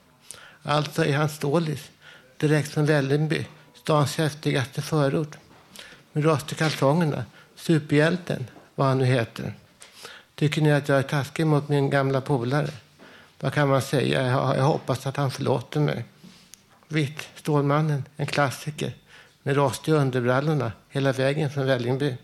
[0.64, 1.90] Alltså är han Stålis,
[2.38, 5.38] direkt från Vällingby, stans häftigaste förort.
[6.12, 9.54] Med rost i kalsongerna, superhjälten, vad han nu heter.
[10.36, 12.70] Tycker ni att jag är taskig mot min gamla polare?
[13.40, 14.28] Vad kan man säga?
[14.58, 16.06] Jag hoppas att han förlåter mig.
[16.88, 18.94] Vitt, Stålmannen, en klassiker.
[19.44, 22.16] Med rostiga underbrallorna hela vägen från Vällingby.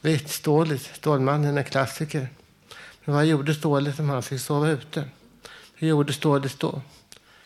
[0.00, 2.28] Vitt, Stålis, Stålmannen, en klassiker.
[3.04, 5.04] Men vad gjorde Stålis om han fick sova ute?
[5.74, 6.82] Hur gjorde Stålis då?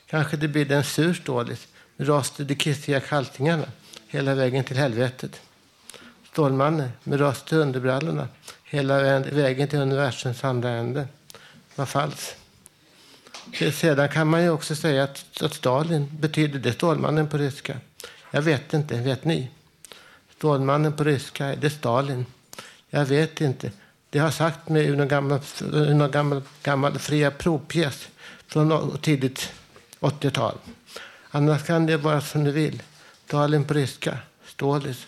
[0.07, 3.66] Kanske det bidde en sur Stålis med rostade kissiga kaltingarna
[4.09, 5.40] hela vägen till helvetet.
[6.32, 8.28] Stålmannen med rostiga underbrallorna
[8.64, 11.09] hela vägen till universums andra ände.
[11.74, 12.36] Vad falskt.
[13.72, 17.76] Sedan kan man ju också säga att, att Stalin betyder det Stålmannen på ryska.
[18.37, 19.49] Jag vet inte, vet ni?
[20.37, 22.26] Stålmannen på ryska, är det Stalin?
[22.91, 23.70] Jag vet inte.
[24.11, 25.41] Det har sagt mig ur någon gammal,
[25.72, 28.09] ur någon gammal, gammal fria provpjäs
[28.47, 29.53] från tidigt
[30.01, 30.55] 80-tal.
[31.30, 32.82] Annars kan det vara som du vill.
[33.26, 35.07] Stalin på ryska, Stålis.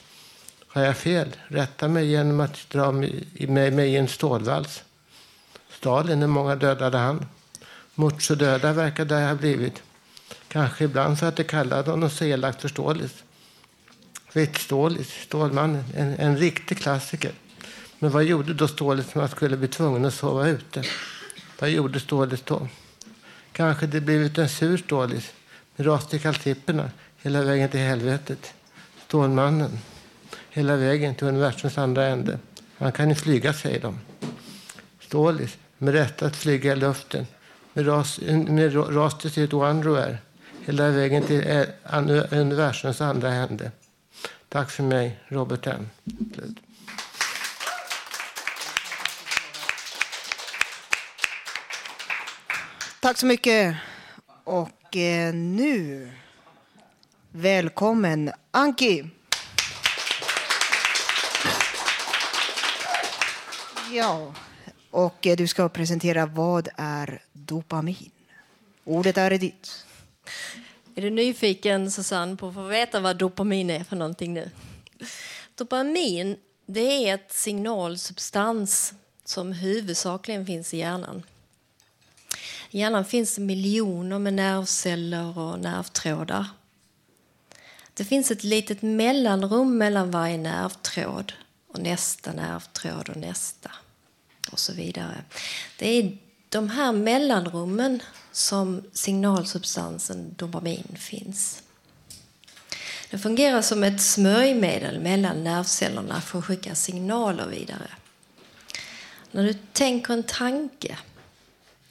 [0.68, 1.28] Har jag fel?
[1.48, 4.82] Rätta mig genom att dra mig, i- mig, mig i en stålvals.
[5.70, 7.26] Stalin, hur många dödade han?
[7.94, 9.82] Mucho döda verkar det ha blivit.
[10.48, 13.24] Kanske ibland för att de kallade honom så elakt för Stålis.
[14.54, 17.32] Stålis, Stålmannen, en, en riktig klassiker.
[17.98, 20.82] Men vad gjorde då Stålis när han skulle bli tvungen att sova ute?
[21.58, 22.68] Vad gjorde Stålis då?
[23.52, 25.32] Kanske det blivit en sur Stålis
[25.76, 26.90] med ras till kaltipperna
[27.22, 28.54] hela vägen till helvetet.
[29.06, 29.78] Stålmannen,
[30.50, 32.38] hela vägen till universums andra ände.
[32.78, 33.98] Han kan ju flyga, säger de.
[35.00, 37.26] Stålis, med rätt att flyga i luften.
[37.72, 40.18] Med ras, med ras till sitt underwear.
[40.68, 41.66] Hela vägen till
[42.30, 43.70] universums andra ände.
[44.48, 45.90] Tack för mig, Robert M.
[46.34, 46.56] Slut.
[53.00, 53.76] Tack så mycket.
[54.44, 56.10] Och eh, nu,
[57.32, 59.10] välkommen Anki.
[63.92, 64.34] Ja,
[64.90, 68.10] och eh, du ska presentera vad är dopamin?
[68.84, 69.87] Ordet är ditt.
[70.98, 74.50] Är du nyfiken, Susanne, på att få veta vad dopamin är för någonting nu?
[75.54, 76.36] Dopamin
[76.66, 78.94] det är ett signalsubstans
[79.24, 81.22] som huvudsakligen finns i hjärnan.
[82.70, 86.46] I hjärnan finns det miljoner med nervceller och nervtrådar.
[87.94, 91.32] Det finns ett litet mellanrum mellan varje nervtråd
[91.68, 93.70] och nästa nervtråd och nästa
[94.52, 95.24] och så vidare.
[95.78, 96.18] Det är
[96.48, 98.02] de här mellanrummen
[98.38, 101.62] som signalsubstansen dopamin finns.
[103.10, 107.90] Den fungerar som ett smörjmedel mellan nervcellerna för att skicka signaler vidare.
[109.30, 110.98] När du tänker en tanke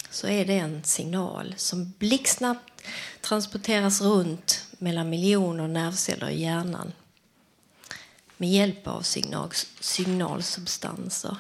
[0.10, 2.82] så är det en signal som blixtsnabbt
[3.22, 6.92] transporteras runt mellan miljoner nervceller i hjärnan
[8.38, 11.38] med hjälp av signal, signalsubstanser.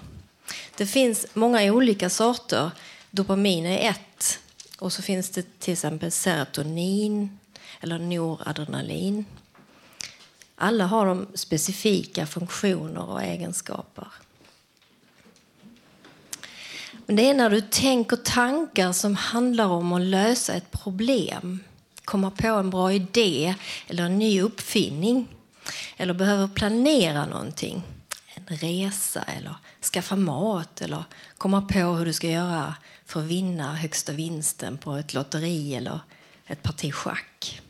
[0.77, 2.71] Det finns många olika sorter.
[3.11, 4.39] Dopamin är ett.
[4.79, 7.39] Och så finns det till exempel serotonin
[7.81, 9.25] eller noradrenalin.
[10.55, 14.07] Alla har de specifika funktioner och egenskaper.
[17.05, 21.59] Men det är när du tänker tankar som handlar om att lösa ett problem,
[22.05, 23.55] komma på en bra idé
[23.87, 25.27] eller en ny uppfinning
[25.97, 27.83] eller behöver planera någonting,
[28.35, 29.55] en resa eller
[29.93, 31.03] skaffa mat eller
[31.37, 32.75] komma på hur du ska göra
[33.07, 35.99] för att vinna högsta vinsten på ett lotteri eller
[36.45, 37.61] ett parti schack.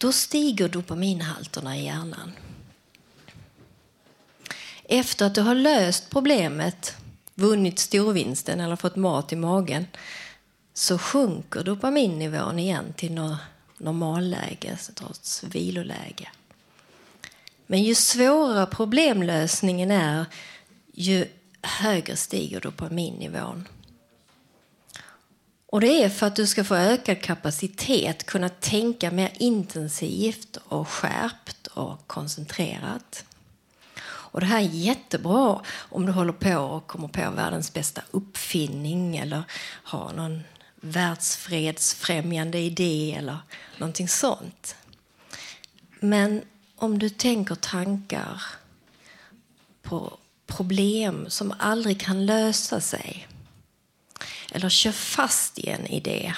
[0.00, 2.32] Då stiger dopaminhalterna i hjärnan.
[4.84, 6.96] Efter att du har löst problemet,
[7.34, 9.86] vunnit storvinsten eller fått mat i magen
[10.74, 13.36] så sjunker dopaminnivån igen till
[13.78, 16.30] normalläge, trots viloläge.
[17.66, 20.26] Men ju svårare problemlösningen är,
[20.92, 21.28] ju
[21.66, 23.68] högre stiger dopaminnivån.
[25.66, 30.88] Och det är för att du ska få ökad kapacitet, kunna tänka mer intensivt och
[30.88, 33.24] skärpt och koncentrerat.
[34.04, 39.16] Och det här är jättebra om du håller på och kommer på världens bästa uppfinning
[39.16, 39.42] eller
[39.82, 40.42] har någon
[40.80, 43.38] världsfredsfrämjande idé eller
[43.78, 44.76] någonting sånt.
[46.00, 46.42] Men
[46.76, 48.42] om du tänker tankar
[49.82, 53.28] på problem som aldrig kan lösa sig
[54.52, 56.34] Eller kör fast i en idé.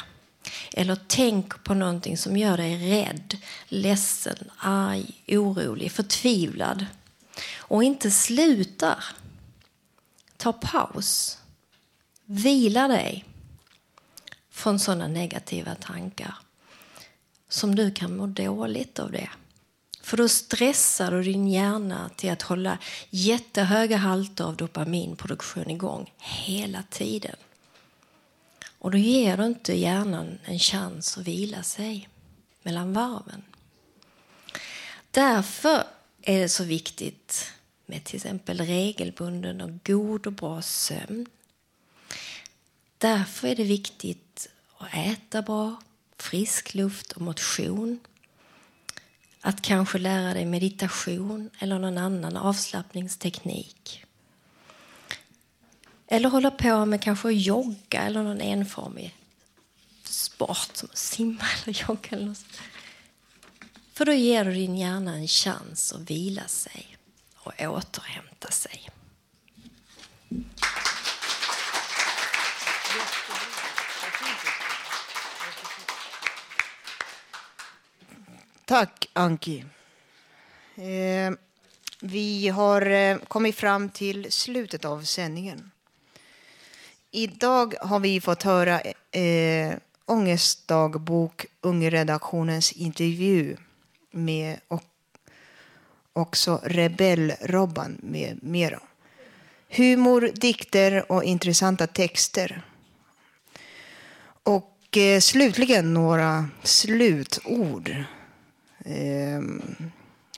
[0.72, 3.36] Eller tänk på någonting som gör dig rädd,
[3.68, 6.86] ledsen, arg, orolig, förtvivlad.
[7.56, 9.04] Och inte slutar.
[10.36, 11.38] Ta paus.
[12.24, 13.24] Vila dig
[14.50, 16.34] från sådana negativa tankar
[17.48, 19.28] som du kan må dåligt av det.
[20.08, 22.78] För då stressar du din hjärna till att hålla
[23.10, 27.36] jättehöga halter av dopaminproduktion igång hela tiden.
[28.78, 32.08] Och då ger du inte hjärnan en chans att vila sig
[32.62, 33.42] mellan varven.
[35.10, 35.84] Därför
[36.22, 37.52] är det så viktigt
[37.86, 41.26] med till exempel regelbunden och god och bra sömn.
[42.98, 44.48] Därför är det viktigt
[44.78, 45.76] att äta bra,
[46.16, 48.00] frisk luft och motion.
[49.40, 54.04] Att kanske lära dig meditation eller någon annan avslappningsteknik.
[56.06, 59.14] Eller hålla på med kanske jogga eller någon enformig
[60.04, 62.08] sport som att simma eller jogga.
[62.10, 62.60] Eller något.
[63.92, 66.96] För då ger du din hjärna en chans att vila sig
[67.34, 68.90] och återhämta sig.
[78.68, 79.64] Tack, Anki.
[80.76, 81.32] Eh,
[82.00, 85.70] vi har eh, kommit fram till slutet av sändningen.
[87.10, 93.56] Idag har vi fått höra eh, Ångestdagbok Ungredaktionens intervju
[94.10, 94.84] med och
[96.12, 98.80] också Rebell-Robban med mera.
[99.68, 102.62] Humor, dikter och intressanta texter.
[104.42, 108.04] Och eh, slutligen några slutord
[108.88, 109.40] eh,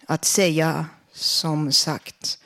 [0.07, 2.39] att säga som sagt.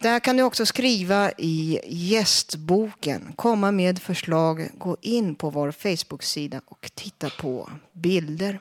[0.00, 6.60] Där kan du också skriva i gästboken, komma med förslag, gå in på vår Facebook-sida
[6.66, 8.60] och titta på bilder.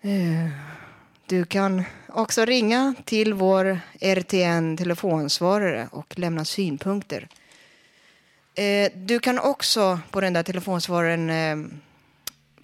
[0.00, 0.48] Eh,
[1.32, 7.28] du kan också ringa till vår RTN telefonsvarare och lämna synpunkter.
[8.54, 11.56] Eh, du kan också på den där telefonsvararen eh,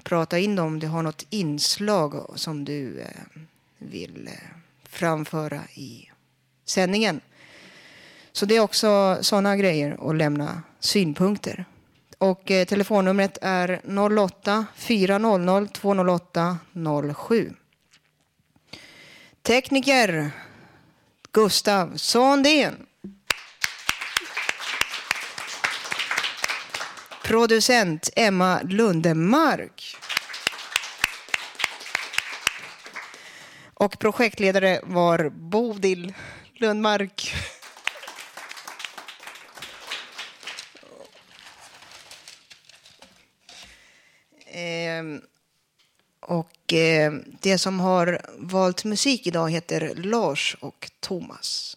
[0.02, 3.06] prata in om du har något inslag som du eh,
[3.78, 4.30] vill
[4.88, 6.10] framföra i
[6.64, 7.20] sändningen.
[8.32, 11.64] Så det är också sådana grejer att lämna synpunkter.
[12.18, 13.80] Och eh, telefonnumret är
[14.24, 16.58] 08 400 208
[17.28, 17.54] 07.
[19.48, 20.30] Tekniker
[21.32, 22.86] Gustav Sondén.
[27.22, 29.96] Producent Emma Lundemark.
[33.74, 36.14] Och projektledare var Bodil
[36.54, 37.34] Lundmark.
[44.46, 45.22] Ehm,
[46.20, 51.76] och och eh, det som har valt musik idag heter Lars och Thomas.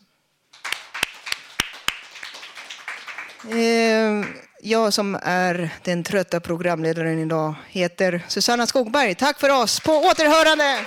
[3.49, 4.25] Eh,
[4.61, 9.15] jag som är den trötta programledaren idag heter Susanna Skogberg.
[9.15, 9.79] Tack för oss.
[9.79, 10.79] På återhörande!